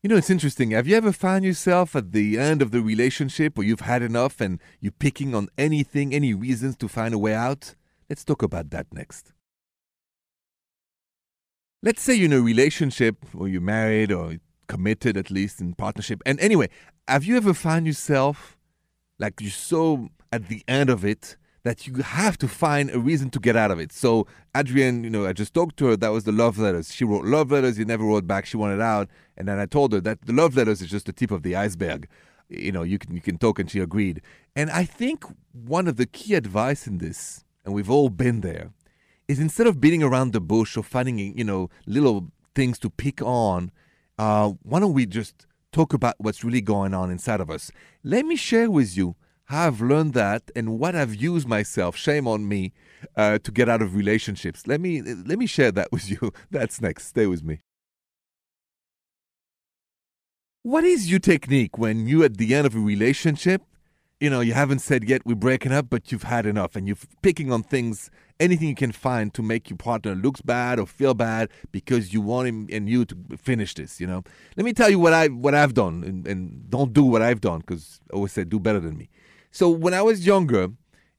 You 0.02 0.08
know, 0.08 0.16
it's 0.16 0.30
interesting. 0.30 0.70
Have 0.70 0.86
you 0.86 0.96
ever 0.96 1.10
found 1.10 1.44
yourself 1.44 1.96
at 1.96 2.12
the 2.12 2.38
end 2.38 2.62
of 2.62 2.70
the 2.70 2.80
relationship 2.80 3.58
where 3.58 3.66
you've 3.66 3.80
had 3.80 4.00
enough 4.00 4.40
and 4.40 4.60
you're 4.80 4.92
picking 4.92 5.34
on 5.34 5.48
anything, 5.58 6.14
any 6.14 6.34
reasons 6.34 6.76
to 6.76 6.88
find 6.88 7.12
a 7.12 7.18
way 7.18 7.34
out? 7.34 7.74
Let's 8.08 8.24
talk 8.24 8.44
about 8.44 8.70
that 8.70 8.86
next. 8.92 9.32
Let's 11.82 12.00
say 12.00 12.14
you're 12.14 12.26
in 12.26 12.32
a 12.32 12.40
relationship 12.40 13.16
or 13.36 13.48
you're 13.48 13.60
married 13.60 14.12
or 14.12 14.36
committed, 14.68 15.16
at 15.16 15.32
least 15.32 15.60
in 15.60 15.74
partnership. 15.74 16.22
And 16.24 16.38
anyway, 16.38 16.68
have 17.08 17.24
you 17.24 17.36
ever 17.36 17.52
found 17.52 17.86
yourself 17.86 18.56
like 19.18 19.40
you're 19.40 19.50
so 19.50 20.08
at 20.32 20.48
the 20.48 20.62
end 20.68 20.90
of 20.90 21.04
it 21.04 21.36
that 21.64 21.86
you 21.86 21.94
have 21.94 22.38
to 22.38 22.48
find 22.48 22.90
a 22.90 22.98
reason 22.98 23.30
to 23.30 23.40
get 23.40 23.56
out 23.56 23.70
of 23.70 23.78
it. 23.78 23.92
So 23.92 24.26
Adrienne, 24.54 25.04
you 25.04 25.10
know, 25.10 25.26
I 25.26 25.32
just 25.32 25.54
talked 25.54 25.76
to 25.78 25.86
her. 25.86 25.96
That 25.96 26.12
was 26.12 26.24
the 26.24 26.32
love 26.32 26.58
letters. 26.58 26.94
She 26.94 27.04
wrote 27.04 27.24
love 27.24 27.50
letters. 27.50 27.76
He 27.76 27.84
never 27.84 28.04
wrote 28.04 28.26
back. 28.26 28.46
She 28.46 28.56
wanted 28.56 28.80
out, 28.80 29.08
and 29.36 29.48
then 29.48 29.58
I 29.58 29.66
told 29.66 29.92
her 29.92 30.00
that 30.00 30.22
the 30.22 30.32
love 30.32 30.56
letters 30.56 30.80
is 30.80 30.90
just 30.90 31.06
the 31.06 31.12
tip 31.12 31.30
of 31.30 31.42
the 31.42 31.56
iceberg. 31.56 32.08
You 32.48 32.72
know, 32.72 32.82
you 32.82 32.98
can 32.98 33.14
you 33.14 33.20
can 33.20 33.38
talk, 33.38 33.58
and 33.58 33.70
she 33.70 33.80
agreed. 33.80 34.22
And 34.56 34.70
I 34.70 34.84
think 34.84 35.24
one 35.52 35.88
of 35.88 35.96
the 35.96 36.06
key 36.06 36.34
advice 36.34 36.86
in 36.86 36.98
this, 36.98 37.44
and 37.64 37.74
we've 37.74 37.90
all 37.90 38.08
been 38.08 38.40
there, 38.40 38.70
is 39.26 39.38
instead 39.38 39.66
of 39.66 39.80
beating 39.80 40.02
around 40.02 40.32
the 40.32 40.40
bush 40.40 40.76
or 40.76 40.82
finding 40.82 41.18
you 41.18 41.44
know 41.44 41.70
little 41.86 42.30
things 42.54 42.78
to 42.80 42.90
pick 42.90 43.20
on, 43.20 43.70
uh, 44.18 44.52
why 44.62 44.80
don't 44.80 44.94
we 44.94 45.06
just 45.06 45.46
talk 45.70 45.92
about 45.92 46.14
what's 46.18 46.42
really 46.42 46.62
going 46.62 46.94
on 46.94 47.10
inside 47.10 47.40
of 47.40 47.50
us? 47.50 47.70
Let 48.02 48.24
me 48.24 48.36
share 48.36 48.70
with 48.70 48.96
you 48.96 49.16
I've 49.50 49.80
learned 49.80 50.12
that 50.14 50.50
and 50.54 50.78
what 50.78 50.94
I've 50.94 51.14
used 51.14 51.48
myself. 51.48 51.96
Shame 51.96 52.28
on 52.28 52.46
me 52.46 52.72
uh, 53.16 53.38
to 53.38 53.50
get 53.50 53.68
out 53.68 53.80
of 53.80 53.94
relationships. 53.94 54.66
Let 54.66 54.80
me 54.80 55.00
let 55.02 55.38
me 55.38 55.46
share 55.46 55.72
that 55.72 55.88
with 55.92 56.10
you. 56.10 56.32
That's 56.50 56.80
next. 56.80 57.06
Stay 57.06 57.26
with 57.26 57.42
me. 57.42 57.60
What 60.62 60.84
is 60.84 61.10
your 61.10 61.20
technique 61.20 61.78
when 61.78 62.06
you 62.06 62.24
at 62.24 62.36
the 62.36 62.54
end 62.54 62.66
of 62.66 62.74
a 62.74 62.80
relationship? 62.80 63.62
You 64.20 64.28
know, 64.28 64.40
you 64.40 64.52
haven't 64.52 64.80
said 64.80 65.08
yet 65.08 65.22
we're 65.24 65.36
breaking 65.36 65.72
up, 65.72 65.88
but 65.88 66.10
you've 66.10 66.24
had 66.24 66.44
enough, 66.44 66.74
and 66.74 66.88
you're 66.88 66.96
picking 67.22 67.52
on 67.52 67.62
things, 67.62 68.10
anything 68.40 68.68
you 68.68 68.74
can 68.74 68.90
find 68.90 69.32
to 69.34 69.42
make 69.42 69.70
your 69.70 69.76
partner 69.76 70.16
looks 70.16 70.40
bad 70.42 70.80
or 70.80 70.86
feel 70.86 71.14
bad 71.14 71.48
because 71.70 72.12
you 72.12 72.20
want 72.20 72.48
him 72.48 72.66
and 72.72 72.88
you 72.88 73.04
to 73.04 73.16
finish 73.38 73.74
this. 73.74 74.00
You 74.00 74.08
know, 74.08 74.24
let 74.56 74.64
me 74.64 74.72
tell 74.72 74.90
you 74.90 74.98
what 74.98 75.12
I 75.12 75.28
what 75.28 75.54
I've 75.54 75.72
done, 75.72 76.02
and, 76.04 76.26
and 76.26 76.68
don't 76.68 76.92
do 76.92 77.04
what 77.04 77.22
I've 77.22 77.40
done 77.40 77.60
because 77.60 78.00
I 78.12 78.16
always 78.16 78.32
say 78.32 78.42
do 78.42 78.58
better 78.58 78.80
than 78.80 78.98
me. 78.98 79.08
So 79.50 79.68
when 79.68 79.94
I 79.94 80.02
was 80.02 80.26
younger 80.26 80.68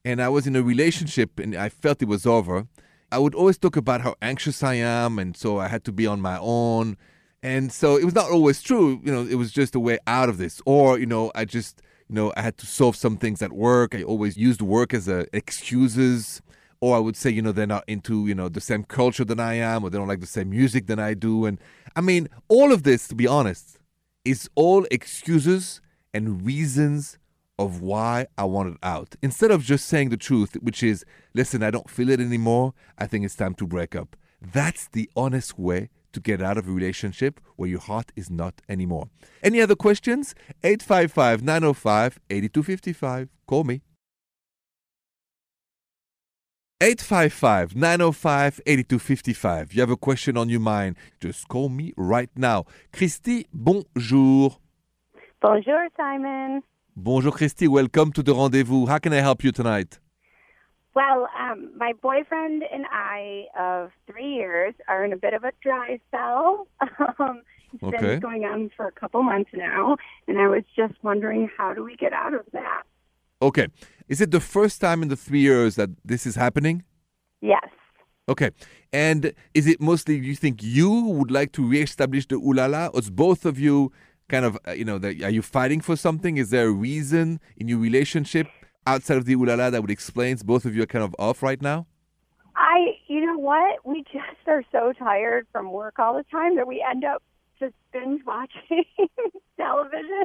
and 0.04 0.22
I 0.22 0.28
was 0.28 0.46
in 0.46 0.56
a 0.56 0.62
relationship 0.62 1.38
and 1.38 1.54
I 1.54 1.68
felt 1.68 2.02
it 2.02 2.08
was 2.08 2.26
over, 2.26 2.66
I 3.12 3.18
would 3.18 3.34
always 3.34 3.58
talk 3.58 3.76
about 3.76 4.02
how 4.02 4.14
anxious 4.22 4.62
I 4.62 4.74
am, 4.74 5.18
and 5.18 5.36
so 5.36 5.58
I 5.58 5.68
had 5.68 5.84
to 5.84 5.92
be 5.92 6.06
on 6.06 6.20
my 6.20 6.38
own. 6.40 6.96
And 7.42 7.72
so 7.72 7.96
it 7.96 8.04
was 8.04 8.14
not 8.14 8.30
always 8.30 8.62
true, 8.62 9.00
you 9.04 9.10
know, 9.10 9.26
it 9.26 9.34
was 9.36 9.50
just 9.50 9.74
a 9.74 9.80
way 9.80 9.98
out 10.06 10.28
of 10.28 10.38
this. 10.38 10.60
Or, 10.64 10.98
you 10.98 11.06
know, 11.06 11.32
I 11.34 11.44
just, 11.44 11.82
you 12.08 12.14
know, 12.14 12.32
I 12.36 12.42
had 12.42 12.58
to 12.58 12.66
solve 12.66 12.96
some 12.96 13.16
things 13.16 13.42
at 13.42 13.52
work. 13.52 13.94
I 13.94 14.02
always 14.02 14.36
used 14.36 14.62
work 14.62 14.94
as 14.94 15.08
a 15.08 15.26
excuses. 15.34 16.42
Or 16.82 16.96
I 16.96 16.98
would 16.98 17.16
say, 17.16 17.30
you 17.30 17.42
know, 17.42 17.52
they're 17.52 17.66
not 17.66 17.84
into, 17.86 18.26
you 18.26 18.34
know, 18.34 18.48
the 18.48 18.60
same 18.60 18.84
culture 18.84 19.24
than 19.24 19.40
I 19.40 19.54
am, 19.54 19.84
or 19.84 19.90
they 19.90 19.98
don't 19.98 20.08
like 20.08 20.20
the 20.20 20.26
same 20.26 20.50
music 20.50 20.86
than 20.86 20.98
I 20.98 21.14
do. 21.14 21.44
And 21.44 21.58
I 21.94 22.00
mean, 22.00 22.28
all 22.48 22.72
of 22.72 22.84
this, 22.84 23.08
to 23.08 23.14
be 23.14 23.26
honest, 23.26 23.78
is 24.24 24.48
all 24.54 24.86
excuses 24.90 25.80
and 26.14 26.44
reasons 26.44 27.18
of 27.60 27.82
why 27.82 28.26
I 28.38 28.44
wanted 28.44 28.78
out. 28.82 29.16
Instead 29.22 29.50
of 29.50 29.62
just 29.62 29.86
saying 29.86 30.08
the 30.08 30.16
truth, 30.16 30.56
which 30.62 30.82
is, 30.82 31.04
listen, 31.34 31.62
I 31.62 31.70
don't 31.70 31.90
feel 31.90 32.08
it 32.08 32.18
anymore. 32.18 32.72
I 32.96 33.06
think 33.06 33.26
it's 33.26 33.36
time 33.36 33.54
to 33.56 33.66
break 33.66 33.94
up. 33.94 34.16
That's 34.40 34.88
the 34.88 35.10
honest 35.14 35.58
way 35.58 35.90
to 36.12 36.20
get 36.20 36.40
out 36.40 36.56
of 36.56 36.66
a 36.66 36.72
relationship 36.72 37.38
where 37.56 37.68
your 37.68 37.80
heart 37.80 38.12
is 38.16 38.30
not 38.30 38.62
anymore. 38.66 39.10
Any 39.42 39.60
other 39.60 39.76
questions? 39.76 40.34
855 40.64 41.42
905 41.42 42.18
8255. 42.30 43.28
Call 43.46 43.64
me. 43.64 43.82
855 46.80 47.76
905 47.76 48.60
8255. 48.64 49.74
You 49.74 49.80
have 49.82 49.90
a 49.90 49.98
question 49.98 50.38
on 50.38 50.48
your 50.48 50.60
mind, 50.60 50.96
just 51.20 51.46
call 51.48 51.68
me 51.68 51.92
right 51.98 52.30
now. 52.34 52.64
Christy, 52.90 53.46
bonjour. 53.52 54.56
Bonjour, 55.42 55.88
Simon. 55.98 56.62
Bonjour, 57.02 57.32
Christy. 57.32 57.66
Welcome 57.66 58.12
to 58.12 58.22
the 58.22 58.34
rendezvous. 58.34 58.84
How 58.84 58.98
can 58.98 59.14
I 59.14 59.20
help 59.20 59.42
you 59.42 59.52
tonight? 59.52 59.98
Well, 60.94 61.28
um, 61.38 61.70
my 61.74 61.94
boyfriend 62.02 62.62
and 62.70 62.84
I 62.92 63.46
of 63.58 63.90
three 64.06 64.34
years 64.34 64.74
are 64.86 65.02
in 65.02 65.12
a 65.14 65.16
bit 65.16 65.32
of 65.32 65.42
a 65.44 65.52
dry 65.62 65.98
spell. 66.08 66.66
Um, 67.18 67.42
it's 67.72 67.82
Okay. 67.84 67.98
been 68.14 68.20
going 68.20 68.44
on 68.44 68.70
for 68.76 68.86
a 68.86 68.92
couple 68.92 69.22
months 69.22 69.50
now, 69.54 69.96
and 70.26 70.38
I 70.38 70.48
was 70.48 70.64
just 70.76 70.94
wondering 71.02 71.48
how 71.56 71.72
do 71.72 71.84
we 71.84 71.94
get 71.96 72.12
out 72.12 72.34
of 72.34 72.44
that? 72.52 72.82
Okay. 73.40 73.68
Is 74.08 74.20
it 74.20 74.30
the 74.32 74.40
first 74.40 74.80
time 74.80 75.02
in 75.02 75.08
the 75.08 75.16
three 75.16 75.40
years 75.40 75.76
that 75.76 75.90
this 76.04 76.26
is 76.26 76.34
happening? 76.34 76.82
Yes. 77.40 77.68
Okay. 78.28 78.50
And 78.92 79.32
is 79.54 79.66
it 79.68 79.80
mostly 79.80 80.16
you 80.16 80.34
think 80.34 80.62
you 80.62 80.90
would 80.90 81.30
like 81.30 81.52
to 81.52 81.66
reestablish 81.66 82.26
the 82.26 82.36
ulala, 82.36 82.90
or 82.92 82.98
is 82.98 83.08
both 83.10 83.46
of 83.46 83.58
you 83.58 83.92
kind 84.30 84.44
of, 84.44 84.58
uh, 84.66 84.72
you 84.72 84.84
know, 84.84 84.98
that, 84.98 85.20
are 85.22 85.30
you 85.38 85.42
fighting 85.42 85.80
for 85.80 85.96
something? 85.96 86.36
Is 86.38 86.50
there 86.50 86.68
a 86.68 86.72
reason 86.72 87.40
in 87.56 87.68
your 87.68 87.78
relationship 87.78 88.46
outside 88.86 89.18
of 89.18 89.24
the 89.26 89.34
ulala 89.36 89.70
that 89.70 89.80
would 89.82 89.90
explain 89.90 90.36
both 90.44 90.64
of 90.64 90.74
you 90.74 90.82
are 90.82 90.86
kind 90.86 91.04
of 91.04 91.14
off 91.18 91.42
right 91.42 91.60
now? 91.60 91.86
I, 92.56 92.78
you 93.06 93.20
know 93.26 93.38
what? 93.38 93.86
We 93.86 94.02
just 94.04 94.46
are 94.46 94.64
so 94.72 94.92
tired 94.98 95.46
from 95.52 95.72
work 95.72 95.98
all 95.98 96.14
the 96.16 96.24
time 96.30 96.56
that 96.56 96.66
we 96.66 96.84
end 96.88 97.04
up 97.04 97.22
just 97.58 97.74
binge 97.92 98.22
watching 98.26 98.84
television, 99.58 100.24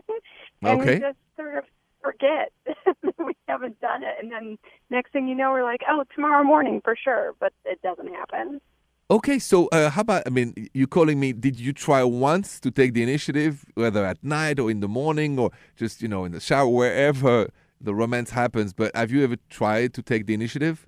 and 0.63 0.79
Okay. 0.81 0.95
we 0.95 0.99
just 0.99 1.17
sort 1.35 1.57
of 1.57 1.63
forget 2.01 2.51
that 2.65 3.15
we 3.19 3.33
haven't 3.47 3.79
done 3.81 4.03
it. 4.03 4.15
And 4.21 4.31
then 4.31 4.57
next 4.89 5.11
thing 5.11 5.27
you 5.27 5.35
know, 5.35 5.51
we're 5.51 5.63
like, 5.63 5.81
oh, 5.89 6.03
tomorrow 6.13 6.43
morning 6.43 6.81
for 6.83 6.95
sure, 7.01 7.33
but 7.39 7.53
it 7.65 7.81
doesn't 7.81 8.07
happen. 8.13 8.61
Okay, 9.11 9.37
so 9.37 9.67
uh, 9.67 9.91
how 9.91 10.01
about? 10.01 10.23
I 10.25 10.31
mean, 10.31 10.69
you 10.73 10.87
calling 10.87 11.19
me? 11.19 11.31
Did 11.31 11.59
you 11.59 11.73
try 11.73 12.03
once 12.03 12.59
to 12.61 12.71
take 12.71 12.95
the 12.95 13.03
initiative, 13.03 13.63
whether 13.75 14.03
at 14.03 14.23
night 14.23 14.59
or 14.59 14.71
in 14.71 14.79
the 14.79 14.87
morning, 14.87 15.37
or 15.37 15.51
just 15.75 16.01
you 16.01 16.07
know 16.07 16.25
in 16.25 16.31
the 16.31 16.39
shower, 16.39 16.67
wherever 16.67 17.47
the 17.79 17.93
romance 17.93 18.31
happens? 18.31 18.73
But 18.73 18.95
have 18.95 19.11
you 19.11 19.23
ever 19.23 19.35
tried 19.49 19.93
to 19.93 20.01
take 20.01 20.25
the 20.25 20.33
initiative? 20.33 20.87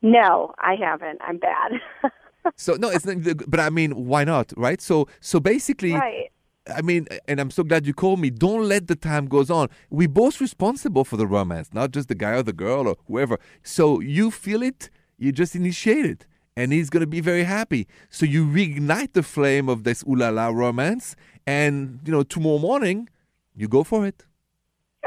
No, 0.00 0.54
I 0.60 0.76
haven't. 0.76 1.20
I'm 1.22 1.38
bad. 1.38 1.72
So 2.54 2.74
no, 2.74 2.90
it's 2.90 3.04
not. 3.04 3.16
But 3.50 3.58
I 3.58 3.70
mean, 3.70 4.06
why 4.06 4.22
not, 4.22 4.52
right? 4.56 4.80
So 4.80 5.08
so 5.20 5.40
basically, 5.40 5.94
right. 5.94 6.30
I 6.72 6.80
mean, 6.80 7.08
and 7.26 7.40
I'm 7.40 7.50
so 7.50 7.64
glad 7.64 7.88
you 7.88 7.92
called 7.92 8.20
me. 8.20 8.30
Don't 8.30 8.68
let 8.68 8.86
the 8.86 8.94
time 8.94 9.26
goes 9.26 9.50
on. 9.50 9.68
We 9.90 10.06
both 10.06 10.40
responsible 10.40 11.04
for 11.04 11.16
the 11.16 11.26
romance, 11.26 11.70
not 11.72 11.90
just 11.90 12.06
the 12.06 12.14
guy 12.14 12.30
or 12.32 12.44
the 12.44 12.52
girl 12.52 12.86
or 12.86 12.96
whoever. 13.08 13.40
So 13.64 13.98
you 13.98 14.30
feel 14.30 14.62
it, 14.62 14.90
you 15.18 15.32
just 15.32 15.56
initiate 15.56 16.06
it, 16.06 16.26
and 16.56 16.72
he's 16.72 16.90
gonna 16.90 17.06
be 17.06 17.20
very 17.20 17.44
happy. 17.44 17.86
So 18.10 18.26
you 18.26 18.46
reignite 18.46 19.12
the 19.12 19.22
flame 19.22 19.68
of 19.68 19.84
this 19.84 20.02
ooh 20.08 20.16
la 20.16 20.30
la 20.30 20.48
romance, 20.48 21.14
and 21.46 22.00
you 22.04 22.12
know 22.12 22.22
tomorrow 22.22 22.58
morning, 22.58 23.08
you 23.54 23.68
go 23.68 23.84
for 23.84 24.06
it. 24.06 24.24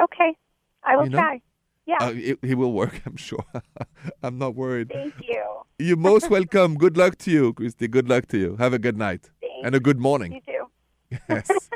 Okay. 0.01 0.35
I 0.83 0.95
will 0.95 1.05
You 1.05 1.09
know? 1.11 1.17
try. 1.19 1.41
Yeah. 1.85 1.97
Uh, 2.01 2.11
it, 2.15 2.39
it 2.43 2.55
will 2.55 2.71
work, 2.71 3.01
I'm 3.05 3.17
sure. 3.17 3.43
I'm 4.23 4.37
not 4.37 4.55
worried. 4.55 4.89
Thank 4.93 5.15
you. 5.27 5.43
You're 5.79 5.97
most 5.97 6.29
welcome. 6.29 6.75
Good 6.75 6.97
luck 6.97 7.17
to 7.19 7.31
you, 7.31 7.53
Christy. 7.53 7.87
Good 7.87 8.07
luck 8.07 8.27
to 8.27 8.37
you. 8.37 8.55
Have 8.57 8.73
a 8.73 8.79
good 8.79 8.97
night 8.97 9.29
Thanks. 9.41 9.65
and 9.65 9.75
a 9.75 9.79
good 9.79 9.99
morning. 9.99 10.33
You 10.33 10.41
too. 10.53 10.65
Yes. 11.29 11.69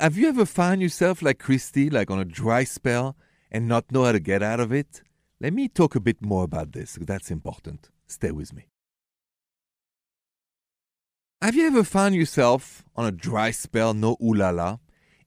Have 0.00 0.16
you 0.18 0.28
ever 0.28 0.44
found 0.46 0.80
yourself 0.82 1.22
like 1.22 1.38
Christy, 1.38 1.88
like 1.90 2.10
on 2.10 2.18
a 2.18 2.24
dry 2.24 2.64
spell 2.64 3.16
and 3.52 3.68
not 3.68 3.92
know 3.92 4.04
how 4.04 4.12
to 4.12 4.18
get 4.20 4.42
out 4.42 4.58
of 4.58 4.72
it? 4.72 5.02
Let 5.40 5.52
me 5.52 5.68
talk 5.68 5.94
a 5.94 6.00
bit 6.00 6.20
more 6.20 6.42
about 6.44 6.72
this. 6.72 6.98
That's 7.00 7.30
important. 7.30 7.90
Stay 8.08 8.32
with 8.32 8.52
me. 8.52 8.64
Have 11.42 11.56
you 11.56 11.66
ever 11.66 11.84
found 11.84 12.14
yourself 12.14 12.84
on 12.96 13.06
a 13.06 13.10
dry 13.10 13.50
spell, 13.50 13.94
no 13.94 14.18
ooh 14.22 14.34
la 14.34 14.50
la, 14.50 14.76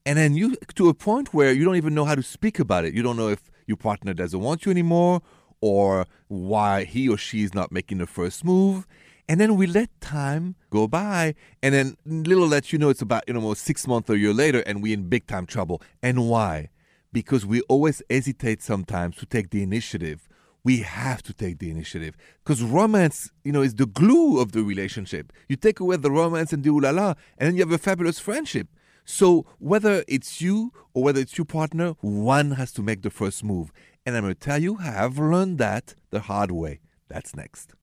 and 0.06 0.16
then 0.16 0.36
you 0.36 0.54
to 0.76 0.88
a 0.88 0.94
point 0.94 1.34
where 1.34 1.52
you 1.52 1.64
don't 1.64 1.74
even 1.74 1.92
know 1.92 2.04
how 2.04 2.14
to 2.14 2.22
speak 2.22 2.60
about 2.60 2.84
it? 2.84 2.94
You 2.94 3.02
don't 3.02 3.16
know 3.16 3.30
if 3.30 3.50
your 3.66 3.76
partner 3.76 4.14
doesn't 4.14 4.38
want 4.38 4.64
you 4.64 4.70
anymore 4.70 5.22
or 5.60 6.06
why 6.28 6.84
he 6.84 7.08
or 7.08 7.18
she 7.18 7.42
is 7.42 7.52
not 7.52 7.72
making 7.72 7.98
the 7.98 8.06
first 8.06 8.44
move. 8.44 8.86
And 9.28 9.40
then 9.40 9.56
we 9.56 9.66
let 9.66 9.90
time 10.00 10.54
go 10.70 10.86
by, 10.86 11.34
and 11.64 11.74
then 11.74 11.96
little 12.06 12.48
that 12.50 12.72
you 12.72 12.78
know, 12.78 12.90
it's 12.90 13.02
about 13.02 13.24
you 13.26 13.34
know 13.34 13.52
six 13.54 13.88
months 13.88 14.08
or 14.08 14.14
a 14.14 14.16
year 14.16 14.32
later, 14.32 14.60
and 14.60 14.84
we're 14.84 14.94
in 14.94 15.08
big 15.08 15.26
time 15.26 15.46
trouble. 15.46 15.82
And 16.00 16.28
why? 16.28 16.68
Because 17.12 17.44
we 17.44 17.60
always 17.62 18.02
hesitate 18.08 18.62
sometimes 18.62 19.16
to 19.16 19.26
take 19.26 19.50
the 19.50 19.64
initiative. 19.64 20.28
We 20.64 20.78
have 20.78 21.22
to 21.24 21.34
take 21.34 21.58
the 21.58 21.70
initiative 21.70 22.16
because 22.42 22.62
romance, 22.62 23.30
you 23.44 23.52
know, 23.52 23.60
is 23.60 23.74
the 23.74 23.86
glue 23.86 24.40
of 24.40 24.52
the 24.52 24.62
relationship. 24.62 25.32
You 25.48 25.56
take 25.56 25.78
away 25.78 25.96
the 25.96 26.10
romance 26.10 26.52
and 26.54 26.64
the 26.64 26.70
ooh 26.70 26.80
la 26.80 26.90
la, 26.90 27.14
and 27.36 27.48
then 27.48 27.54
you 27.54 27.60
have 27.60 27.72
a 27.72 27.78
fabulous 27.78 28.18
friendship. 28.18 28.68
So 29.04 29.44
whether 29.58 30.02
it's 30.08 30.40
you 30.40 30.72
or 30.94 31.02
whether 31.02 31.20
it's 31.20 31.36
your 31.36 31.44
partner, 31.44 31.94
one 32.00 32.52
has 32.52 32.72
to 32.72 32.82
make 32.82 33.02
the 33.02 33.10
first 33.10 33.44
move. 33.44 33.70
And 34.06 34.16
I'm 34.16 34.22
going 34.22 34.34
to 34.34 34.40
tell 34.40 34.62
you, 34.62 34.78
I 34.80 34.84
have 34.84 35.18
learned 35.18 35.58
that 35.58 35.94
the 36.10 36.20
hard 36.20 36.50
way. 36.50 36.80
That's 37.08 37.36
next. 37.36 37.74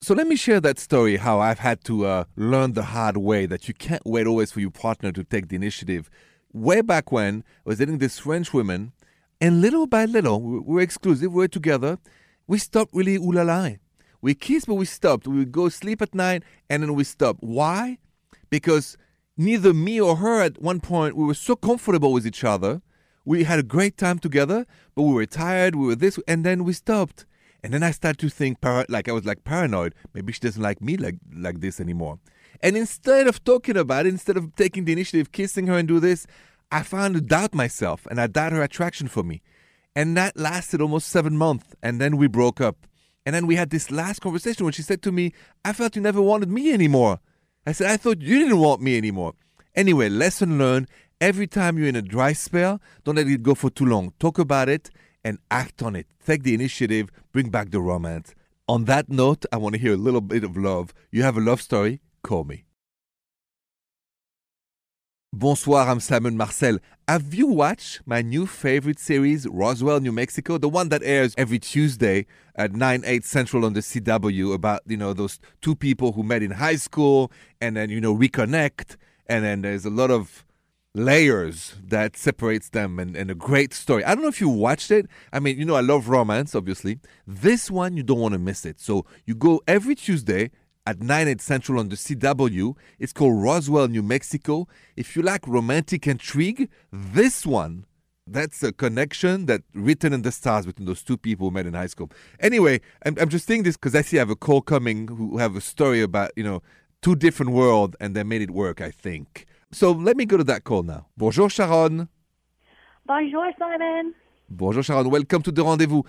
So 0.00 0.14
let 0.14 0.26
me 0.26 0.34
share 0.34 0.60
that 0.60 0.80
story 0.80 1.16
how 1.16 1.38
I've 1.38 1.60
had 1.60 1.84
to 1.84 2.06
uh, 2.06 2.24
learn 2.34 2.72
the 2.72 2.82
hard 2.82 3.16
way 3.16 3.46
that 3.46 3.68
you 3.68 3.74
can't 3.74 4.04
wait 4.04 4.26
always 4.26 4.50
for 4.50 4.58
your 4.58 4.72
partner 4.72 5.12
to 5.12 5.22
take 5.22 5.48
the 5.48 5.54
initiative. 5.54 6.10
Way 6.52 6.80
back 6.80 7.12
when, 7.12 7.44
I 7.64 7.68
was 7.68 7.78
dating 7.78 7.98
this 7.98 8.18
French 8.18 8.52
woman, 8.52 8.92
and 9.42 9.60
little 9.60 9.86
by 9.86 10.04
little, 10.04 10.40
we 10.40 10.60
we 10.60 10.74
were 10.76 10.80
exclusive, 10.80 11.32
we 11.32 11.38
were 11.38 11.48
together, 11.48 11.98
we 12.46 12.58
stopped 12.58 12.94
really 12.94 13.16
ooh 13.16 13.32
la 13.32 13.42
la. 13.42 13.70
We 14.20 14.34
kissed, 14.34 14.68
but 14.68 14.74
we 14.74 14.84
stopped. 14.84 15.26
We 15.26 15.38
would 15.38 15.50
go 15.50 15.68
sleep 15.68 16.00
at 16.00 16.14
night, 16.14 16.44
and 16.70 16.82
then 16.82 16.94
we 16.94 17.02
stopped. 17.02 17.40
Why? 17.42 17.98
Because 18.50 18.96
neither 19.36 19.74
me 19.74 20.00
or 20.00 20.16
her 20.16 20.40
at 20.42 20.62
one 20.62 20.78
point, 20.78 21.16
we 21.16 21.24
were 21.24 21.34
so 21.34 21.56
comfortable 21.56 22.12
with 22.12 22.24
each 22.24 22.44
other. 22.44 22.82
We 23.24 23.42
had 23.42 23.58
a 23.58 23.64
great 23.64 23.96
time 23.96 24.20
together, 24.20 24.64
but 24.94 25.02
we 25.02 25.12
were 25.12 25.26
tired, 25.26 25.74
we 25.74 25.86
were 25.88 25.96
this, 25.96 26.20
and 26.28 26.46
then 26.46 26.62
we 26.62 26.72
stopped. 26.72 27.26
And 27.64 27.74
then 27.74 27.82
I 27.82 27.90
started 27.90 28.20
to 28.20 28.28
think, 28.28 28.58
like 28.88 29.08
I 29.08 29.12
was 29.12 29.24
like 29.24 29.42
paranoid. 29.42 29.94
Maybe 30.14 30.32
she 30.32 30.40
doesn't 30.40 30.62
like 30.62 30.80
me 30.80 30.96
like 30.96 31.16
like 31.34 31.60
this 31.60 31.80
anymore. 31.80 32.20
And 32.62 32.76
instead 32.76 33.26
of 33.26 33.42
talking 33.42 33.76
about 33.76 34.06
it, 34.06 34.10
instead 34.10 34.36
of 34.36 34.54
taking 34.54 34.84
the 34.84 34.92
initiative, 34.92 35.32
kissing 35.32 35.66
her 35.66 35.78
and 35.78 35.88
do 35.88 35.98
this, 35.98 36.26
I 36.72 36.82
found 36.82 37.14
to 37.14 37.20
doubt 37.20 37.54
myself 37.54 38.06
and 38.10 38.18
I 38.18 38.26
doubt 38.26 38.52
her 38.52 38.62
attraction 38.62 39.06
for 39.06 39.22
me. 39.22 39.42
And 39.94 40.16
that 40.16 40.38
lasted 40.38 40.80
almost 40.80 41.10
seven 41.10 41.36
months. 41.36 41.66
And 41.82 42.00
then 42.00 42.16
we 42.16 42.28
broke 42.28 42.62
up. 42.62 42.86
And 43.26 43.34
then 43.34 43.46
we 43.46 43.56
had 43.56 43.68
this 43.68 43.90
last 43.90 44.22
conversation 44.22 44.64
when 44.64 44.72
she 44.72 44.80
said 44.80 45.02
to 45.02 45.12
me, 45.12 45.34
I 45.66 45.74
felt 45.74 45.94
you 45.94 46.02
never 46.02 46.22
wanted 46.22 46.48
me 46.48 46.72
anymore. 46.72 47.20
I 47.66 47.72
said, 47.72 47.90
I 47.90 47.98
thought 47.98 48.22
you 48.22 48.38
didn't 48.38 48.58
want 48.58 48.80
me 48.80 48.96
anymore. 48.96 49.34
Anyway, 49.74 50.08
lesson 50.08 50.58
learned 50.58 50.88
every 51.20 51.46
time 51.46 51.76
you're 51.76 51.88
in 51.88 51.94
a 51.94 52.02
dry 52.02 52.32
spell, 52.32 52.80
don't 53.04 53.16
let 53.16 53.28
it 53.28 53.42
go 53.42 53.54
for 53.54 53.68
too 53.68 53.84
long. 53.84 54.14
Talk 54.18 54.38
about 54.38 54.70
it 54.70 54.90
and 55.22 55.38
act 55.50 55.82
on 55.82 55.94
it. 55.94 56.06
Take 56.26 56.42
the 56.42 56.54
initiative, 56.54 57.10
bring 57.32 57.50
back 57.50 57.70
the 57.70 57.80
romance. 57.80 58.34
On 58.66 58.86
that 58.86 59.10
note, 59.10 59.44
I 59.52 59.58
want 59.58 59.74
to 59.74 59.80
hear 59.80 59.92
a 59.92 59.98
little 59.98 60.22
bit 60.22 60.42
of 60.42 60.56
love. 60.56 60.94
You 61.10 61.22
have 61.22 61.36
a 61.36 61.40
love 61.40 61.60
story? 61.60 62.00
Call 62.22 62.44
me. 62.44 62.64
Bonsoir, 65.34 65.88
I'm 65.88 65.98
Simon 66.00 66.36
Marcel. 66.36 66.76
Have 67.08 67.32
you 67.32 67.46
watched 67.46 68.02
my 68.04 68.20
new 68.20 68.46
favorite 68.46 68.98
series, 68.98 69.46
Roswell, 69.46 69.98
New 69.98 70.12
Mexico? 70.12 70.58
The 70.58 70.68
one 70.68 70.90
that 70.90 71.02
airs 71.02 71.34
every 71.38 71.58
Tuesday 71.58 72.26
at 72.54 72.74
9, 72.74 73.02
8 73.06 73.24
Central 73.24 73.64
on 73.64 73.72
the 73.72 73.80
CW 73.80 74.52
about, 74.52 74.82
you 74.86 74.98
know, 74.98 75.14
those 75.14 75.40
two 75.62 75.74
people 75.74 76.12
who 76.12 76.22
met 76.22 76.42
in 76.42 76.50
high 76.50 76.76
school 76.76 77.32
and 77.62 77.78
then, 77.78 77.88
you 77.88 77.98
know, 77.98 78.14
reconnect. 78.14 78.96
And 79.26 79.42
then 79.42 79.62
there's 79.62 79.86
a 79.86 79.90
lot 79.90 80.10
of 80.10 80.44
layers 80.94 81.76
that 81.82 82.14
separates 82.14 82.68
them 82.68 82.98
and, 82.98 83.16
and 83.16 83.30
a 83.30 83.34
great 83.34 83.72
story. 83.72 84.04
I 84.04 84.14
don't 84.14 84.22
know 84.22 84.28
if 84.28 84.40
you 84.42 84.50
watched 84.50 84.90
it. 84.90 85.06
I 85.32 85.40
mean, 85.40 85.58
you 85.58 85.64
know, 85.64 85.76
I 85.76 85.80
love 85.80 86.10
romance, 86.10 86.54
obviously. 86.54 87.00
This 87.26 87.70
one, 87.70 87.96
you 87.96 88.02
don't 88.02 88.20
want 88.20 88.34
to 88.34 88.38
miss 88.38 88.66
it. 88.66 88.78
So 88.78 89.06
you 89.24 89.34
go 89.34 89.62
every 89.66 89.94
Tuesday 89.94 90.50
at 90.86 91.00
9 91.00 91.28
8 91.28 91.40
Central 91.40 91.78
on 91.78 91.88
the 91.88 91.96
CW. 91.96 92.74
It's 92.98 93.12
called 93.12 93.42
Roswell, 93.42 93.88
New 93.88 94.02
Mexico. 94.02 94.66
If 94.96 95.16
you 95.16 95.22
like 95.22 95.46
romantic 95.46 96.06
intrigue, 96.06 96.68
this 96.92 97.46
one, 97.46 97.86
that's 98.26 98.62
a 98.62 98.72
connection 98.72 99.46
that 99.46 99.62
written 99.74 100.12
in 100.12 100.22
the 100.22 100.32
stars 100.32 100.66
between 100.66 100.86
those 100.86 101.02
two 101.02 101.16
people 101.16 101.48
who 101.48 101.54
met 101.54 101.66
in 101.66 101.74
high 101.74 101.86
school. 101.86 102.10
Anyway, 102.40 102.80
I'm, 103.04 103.16
I'm 103.20 103.28
just 103.28 103.46
saying 103.46 103.64
this 103.64 103.76
because 103.76 103.94
I 103.94 104.02
see 104.02 104.18
I 104.18 104.20
have 104.20 104.30
a 104.30 104.36
call 104.36 104.60
coming 104.60 105.08
who 105.08 105.38
have 105.38 105.56
a 105.56 105.60
story 105.60 106.02
about, 106.02 106.30
you 106.36 106.44
know, 106.44 106.62
two 107.00 107.16
different 107.16 107.52
worlds 107.52 107.96
and 108.00 108.14
they 108.14 108.22
made 108.22 108.42
it 108.42 108.50
work, 108.50 108.80
I 108.80 108.90
think. 108.90 109.46
So 109.72 109.90
let 109.92 110.16
me 110.16 110.24
go 110.24 110.36
to 110.36 110.44
that 110.44 110.64
call 110.64 110.82
now. 110.82 111.06
Bonjour, 111.16 111.50
Sharon. 111.50 112.08
Bonjour, 113.06 113.50
Simon. 113.58 114.14
Bonjour, 114.48 114.82
Sharon. 114.82 115.10
Welcome 115.10 115.42
to 115.42 115.50
the 115.50 115.64
rendezvous. 115.64 116.02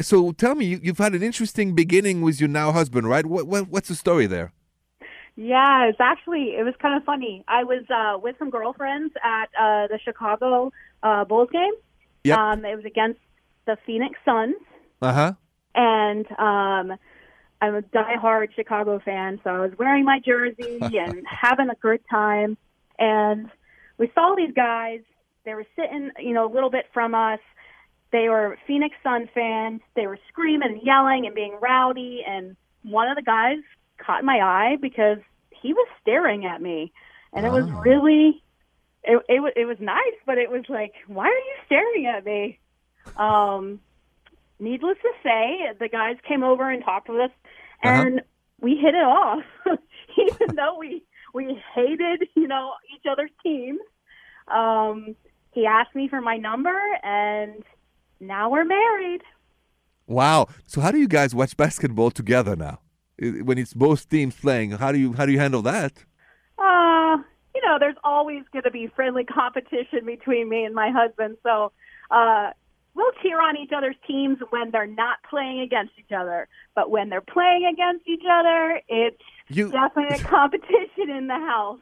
So 0.00 0.32
tell 0.32 0.54
me, 0.54 0.64
you, 0.66 0.80
you've 0.82 0.98
had 0.98 1.14
an 1.14 1.22
interesting 1.22 1.74
beginning 1.74 2.22
with 2.22 2.40
your 2.40 2.48
now 2.48 2.72
husband, 2.72 3.08
right? 3.08 3.24
What, 3.24 3.46
what, 3.46 3.68
what's 3.68 3.88
the 3.88 3.94
story 3.94 4.26
there? 4.26 4.52
Yeah, 5.36 5.84
it's 5.88 6.00
actually 6.00 6.54
it 6.58 6.64
was 6.64 6.74
kind 6.80 6.96
of 6.96 7.04
funny. 7.04 7.44
I 7.46 7.62
was 7.64 7.84
uh, 7.90 8.18
with 8.18 8.36
some 8.38 8.48
girlfriends 8.50 9.12
at 9.22 9.44
uh, 9.60 9.86
the 9.86 9.98
Chicago 10.02 10.72
uh, 11.02 11.24
Bulls 11.24 11.50
game. 11.52 11.72
Yep. 12.24 12.38
Um, 12.38 12.64
it 12.64 12.74
was 12.74 12.84
against 12.86 13.20
the 13.66 13.76
Phoenix 13.86 14.18
Suns, 14.24 14.56
Uh 15.02 15.12
huh. 15.12 15.32
and 15.74 16.26
um, 16.38 16.98
I'm 17.60 17.74
a 17.74 17.82
diehard 17.82 18.54
Chicago 18.54 18.98
fan, 19.04 19.38
so 19.44 19.50
I 19.50 19.60
was 19.60 19.72
wearing 19.78 20.04
my 20.04 20.20
jersey 20.24 20.78
and 20.80 21.22
having 21.26 21.68
a 21.68 21.74
good 21.82 22.00
time. 22.10 22.56
And 22.98 23.50
we 23.98 24.10
saw 24.14 24.34
these 24.36 24.54
guys. 24.54 25.00
They 25.44 25.54
were 25.54 25.66
sitting, 25.76 26.10
you 26.18 26.32
know, 26.32 26.50
a 26.50 26.52
little 26.52 26.70
bit 26.70 26.86
from 26.94 27.14
us. 27.14 27.40
They 28.12 28.28
were 28.28 28.58
Phoenix 28.66 28.94
Sun 29.02 29.28
fans. 29.34 29.80
They 29.94 30.06
were 30.06 30.18
screaming 30.28 30.70
and 30.72 30.82
yelling 30.82 31.26
and 31.26 31.34
being 31.34 31.56
rowdy. 31.60 32.22
And 32.26 32.56
one 32.82 33.08
of 33.08 33.16
the 33.16 33.22
guys 33.22 33.58
caught 33.98 34.24
my 34.24 34.38
eye 34.40 34.76
because 34.80 35.18
he 35.62 35.72
was 35.72 35.88
staring 36.02 36.44
at 36.46 36.62
me, 36.62 36.92
and 37.32 37.44
it 37.46 37.50
was 37.52 37.64
Oh. 37.68 37.80
really, 37.80 38.42
it 39.04 39.22
it, 39.28 39.52
it 39.56 39.64
was 39.66 39.78
nice, 39.80 40.18
but 40.26 40.38
it 40.38 40.50
was 40.50 40.64
like, 40.68 40.92
why 41.08 41.24
are 41.24 41.28
you 41.28 41.54
staring 41.66 42.06
at 42.06 42.24
me? 42.24 42.58
Um, 43.16 43.80
needless 44.60 44.98
to 45.02 45.10
say, 45.22 45.72
the 45.78 45.88
guys 45.88 46.16
came 46.28 46.42
over 46.44 46.70
and 46.70 46.84
talked 46.84 47.08
with 47.08 47.20
us, 47.20 47.30
Uh-huh. 47.82 47.90
and 47.90 48.22
we 48.60 48.76
hit 48.76 48.94
it 48.94 49.04
off, 49.04 49.42
even 49.66 50.54
though 50.56 50.76
we 50.78 51.02
we 51.34 51.60
hated, 51.74 52.28
you 52.36 52.46
know, 52.46 52.72
each 52.94 53.04
other's 53.10 53.30
teams. 53.42 53.80
Um, 54.48 55.16
he 55.52 55.66
asked 55.66 55.94
me 55.94 56.08
for 56.08 56.20
my 56.20 56.36
number, 56.36 56.78
and 57.02 57.64
now 58.20 58.50
we're 58.50 58.64
married. 58.64 59.22
Wow. 60.06 60.48
So 60.66 60.80
how 60.80 60.90
do 60.90 60.98
you 60.98 61.08
guys 61.08 61.34
watch 61.34 61.56
basketball 61.56 62.10
together 62.10 62.56
now? 62.56 62.80
When 63.18 63.58
it's 63.58 63.74
both 63.74 64.08
teams 64.08 64.36
playing, 64.36 64.72
how 64.72 64.92
do 64.92 64.98
you 64.98 65.14
how 65.14 65.26
do 65.26 65.32
you 65.32 65.38
handle 65.38 65.62
that? 65.62 66.04
Uh, 66.58 67.16
you 67.54 67.62
know, 67.64 67.78
there's 67.80 67.96
always 68.04 68.42
going 68.52 68.64
to 68.64 68.70
be 68.70 68.88
friendly 68.94 69.24
competition 69.24 70.04
between 70.04 70.48
me 70.48 70.64
and 70.64 70.74
my 70.74 70.90
husband. 70.90 71.38
So, 71.42 71.72
uh, 72.10 72.50
we'll 72.94 73.12
cheer 73.22 73.40
on 73.40 73.56
each 73.56 73.70
other's 73.76 73.96
teams 74.06 74.38
when 74.50 74.70
they're 74.70 74.86
not 74.86 75.18
playing 75.28 75.60
against 75.60 75.92
each 75.98 76.12
other. 76.16 76.48
But 76.74 76.90
when 76.90 77.08
they're 77.08 77.20
playing 77.20 77.66
against 77.72 78.08
each 78.08 78.24
other, 78.30 78.80
it's 78.88 79.22
You 79.48 79.70
definitely 79.70 80.16
a 80.16 80.18
competition 80.28 81.10
in 81.10 81.26
the 81.26 81.34
house. 81.34 81.80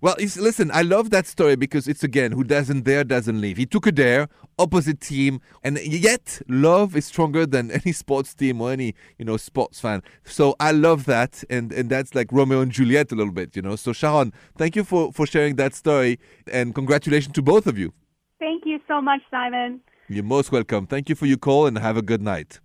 Well, 0.00 0.14
listen, 0.18 0.70
I 0.72 0.82
love 0.82 1.10
that 1.10 1.26
story 1.26 1.56
because 1.56 1.88
it's 1.88 2.04
again, 2.04 2.32
who 2.32 2.44
doesn't 2.44 2.84
dare 2.84 3.04
doesn't 3.04 3.40
leave. 3.40 3.56
He 3.56 3.66
took 3.66 3.86
a 3.86 3.92
dare, 3.92 4.28
opposite 4.58 5.00
team, 5.00 5.40
and 5.62 5.78
yet 5.78 6.42
love 6.48 6.94
is 6.96 7.06
stronger 7.06 7.46
than 7.46 7.70
any 7.70 7.92
sports 7.92 8.34
team 8.34 8.60
or 8.60 8.70
any 8.70 8.94
you 9.18 9.24
know 9.24 9.36
sports 9.36 9.80
fan. 9.80 10.02
So 10.24 10.54
I 10.60 10.72
love 10.72 11.06
that, 11.06 11.42
and 11.50 11.72
and 11.72 11.90
that's 11.90 12.14
like 12.14 12.30
Romeo 12.32 12.60
and 12.60 12.70
Juliet 12.70 13.10
a 13.12 13.14
little 13.14 13.32
bit, 13.32 13.56
you 13.56 13.62
know. 13.62 13.76
So 13.76 13.92
Sharon, 13.92 14.32
thank 14.56 14.76
you 14.76 14.84
for 14.84 15.12
for 15.12 15.26
sharing 15.26 15.56
that 15.56 15.74
story, 15.74 16.18
and 16.52 16.74
congratulations 16.74 17.34
to 17.34 17.42
both 17.42 17.66
of 17.66 17.78
you. 17.78 17.92
Thank 18.38 18.64
you 18.66 18.78
so 18.86 19.00
much, 19.00 19.20
Simon. 19.30 19.80
You're 20.08 20.24
most 20.24 20.52
welcome. 20.52 20.86
Thank 20.86 21.08
you 21.08 21.14
for 21.14 21.26
your 21.26 21.38
call, 21.38 21.66
and 21.66 21.78
have 21.78 21.96
a 21.96 22.02
good 22.02 22.22
night. 22.22 22.60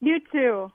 You 0.00 0.18
too. 0.32 0.72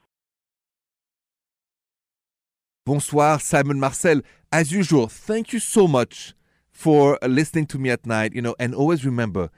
Bonsoir, 2.86 3.40
Simon 3.40 3.80
Marcel. 3.80 4.22
As 4.52 4.72
usual, 4.72 5.08
thank 5.08 5.52
you 5.52 5.58
so 5.58 5.88
much 5.88 6.36
for 6.72 7.18
listening 7.24 7.66
to 7.66 7.80
me 7.80 7.90
at 7.90 8.06
night. 8.06 8.36
You 8.36 8.44
know, 8.44 8.56
and 8.60 8.76
always 8.76 9.04
remember, 9.04 9.50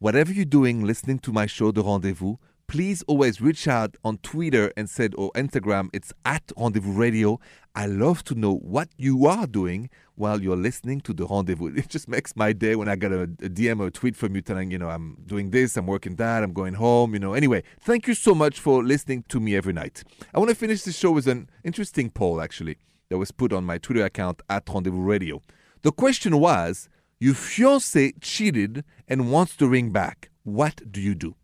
whatever 0.00 0.32
you're 0.32 0.44
doing, 0.44 0.82
listening 0.82 1.20
to 1.20 1.32
my 1.32 1.46
show, 1.46 1.70
The 1.70 1.84
Rendezvous, 1.84 2.38
please 2.66 3.02
always 3.06 3.40
reach 3.40 3.68
out 3.68 3.96
on 4.04 4.18
Twitter 4.18 4.72
and 4.76 4.88
said 4.88 5.14
or 5.16 5.30
Instagram. 5.32 5.88
It's 5.92 6.12
at 6.24 6.52
Rendezvous 6.56 6.92
Radio. 6.92 7.38
I 7.74 7.86
love 7.86 8.24
to 8.24 8.34
know 8.34 8.54
what 8.56 8.88
you 8.96 9.26
are 9.26 9.46
doing 9.46 9.90
while 10.14 10.42
you're 10.42 10.56
listening 10.56 11.00
to 11.02 11.12
The 11.12 11.26
Rendezvous. 11.26 11.74
It 11.76 11.88
just 11.88 12.08
makes 12.08 12.36
my 12.36 12.52
day 12.52 12.76
when 12.76 12.88
I 12.88 12.96
get 12.96 13.12
a, 13.12 13.22
a 13.22 13.26
DM 13.26 13.80
or 13.80 13.86
a 13.86 13.90
tweet 13.90 14.16
from 14.16 14.34
you 14.34 14.42
telling, 14.42 14.70
you 14.70 14.78
know, 14.78 14.88
I'm 14.88 15.16
doing 15.26 15.50
this, 15.50 15.76
I'm 15.76 15.86
working 15.86 16.16
that, 16.16 16.42
I'm 16.42 16.52
going 16.52 16.74
home, 16.74 17.14
you 17.14 17.20
know. 17.20 17.34
Anyway, 17.34 17.62
thank 17.80 18.06
you 18.06 18.14
so 18.14 18.34
much 18.34 18.60
for 18.60 18.82
listening 18.82 19.24
to 19.28 19.40
me 19.40 19.56
every 19.56 19.72
night. 19.72 20.04
I 20.34 20.38
want 20.38 20.50
to 20.50 20.56
finish 20.56 20.82
the 20.82 20.92
show 20.92 21.10
with 21.12 21.26
an 21.26 21.48
interesting 21.64 22.10
poll, 22.10 22.40
actually, 22.40 22.78
that 23.08 23.18
was 23.18 23.30
put 23.30 23.52
on 23.52 23.64
my 23.64 23.78
Twitter 23.78 24.04
account 24.04 24.42
at 24.48 24.68
Rendezvous 24.68 25.00
Radio. 25.02 25.40
The 25.82 25.92
question 25.92 26.38
was, 26.38 26.88
your 27.18 27.34
fiance 27.34 28.12
cheated 28.20 28.84
and 29.06 29.30
wants 29.30 29.56
to 29.56 29.68
ring 29.68 29.90
back. 29.90 30.30
What 30.42 30.90
do 30.90 31.00
you 31.00 31.14
do? 31.14 31.36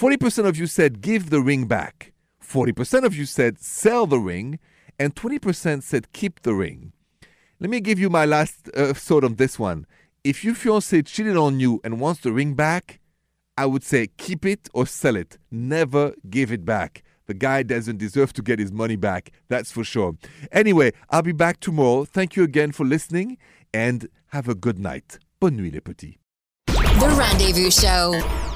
40% 0.00 0.46
of 0.46 0.56
you 0.56 0.66
said 0.66 1.02
give 1.02 1.28
the 1.28 1.42
ring 1.42 1.66
back. 1.66 2.14
40% 2.42 3.04
of 3.04 3.14
you 3.14 3.26
said 3.26 3.60
sell 3.60 4.06
the 4.06 4.18
ring. 4.18 4.58
And 4.98 5.14
20% 5.14 5.82
said 5.82 6.10
keep 6.14 6.40
the 6.40 6.54
ring. 6.54 6.92
Let 7.58 7.68
me 7.68 7.80
give 7.80 7.98
you 7.98 8.08
my 8.08 8.24
last 8.24 8.70
uh, 8.74 8.94
thought 8.94 9.24
on 9.24 9.34
this 9.34 9.58
one. 9.58 9.86
If 10.24 10.42
your 10.42 10.54
fiance 10.54 11.02
cheated 11.02 11.36
on 11.36 11.60
you 11.60 11.82
and 11.84 12.00
wants 12.00 12.22
the 12.22 12.32
ring 12.32 12.54
back, 12.54 12.98
I 13.58 13.66
would 13.66 13.84
say 13.84 14.08
keep 14.16 14.46
it 14.46 14.70
or 14.72 14.86
sell 14.86 15.16
it. 15.16 15.36
Never 15.50 16.14
give 16.30 16.50
it 16.50 16.64
back. 16.64 17.02
The 17.26 17.34
guy 17.34 17.62
doesn't 17.62 17.98
deserve 17.98 18.32
to 18.32 18.42
get 18.42 18.58
his 18.58 18.72
money 18.72 18.96
back, 18.96 19.30
that's 19.48 19.70
for 19.70 19.84
sure. 19.84 20.16
Anyway, 20.50 20.92
I'll 21.10 21.20
be 21.20 21.32
back 21.32 21.60
tomorrow. 21.60 22.06
Thank 22.06 22.36
you 22.36 22.42
again 22.42 22.72
for 22.72 22.86
listening 22.86 23.36
and 23.74 24.08
have 24.28 24.48
a 24.48 24.54
good 24.54 24.78
night. 24.78 25.18
Bonne 25.40 25.56
nuit, 25.56 25.74
les 25.74 25.80
petits. 25.80 26.16
The 26.66 27.14
Rendezvous 27.18 27.70
Show. 27.70 28.49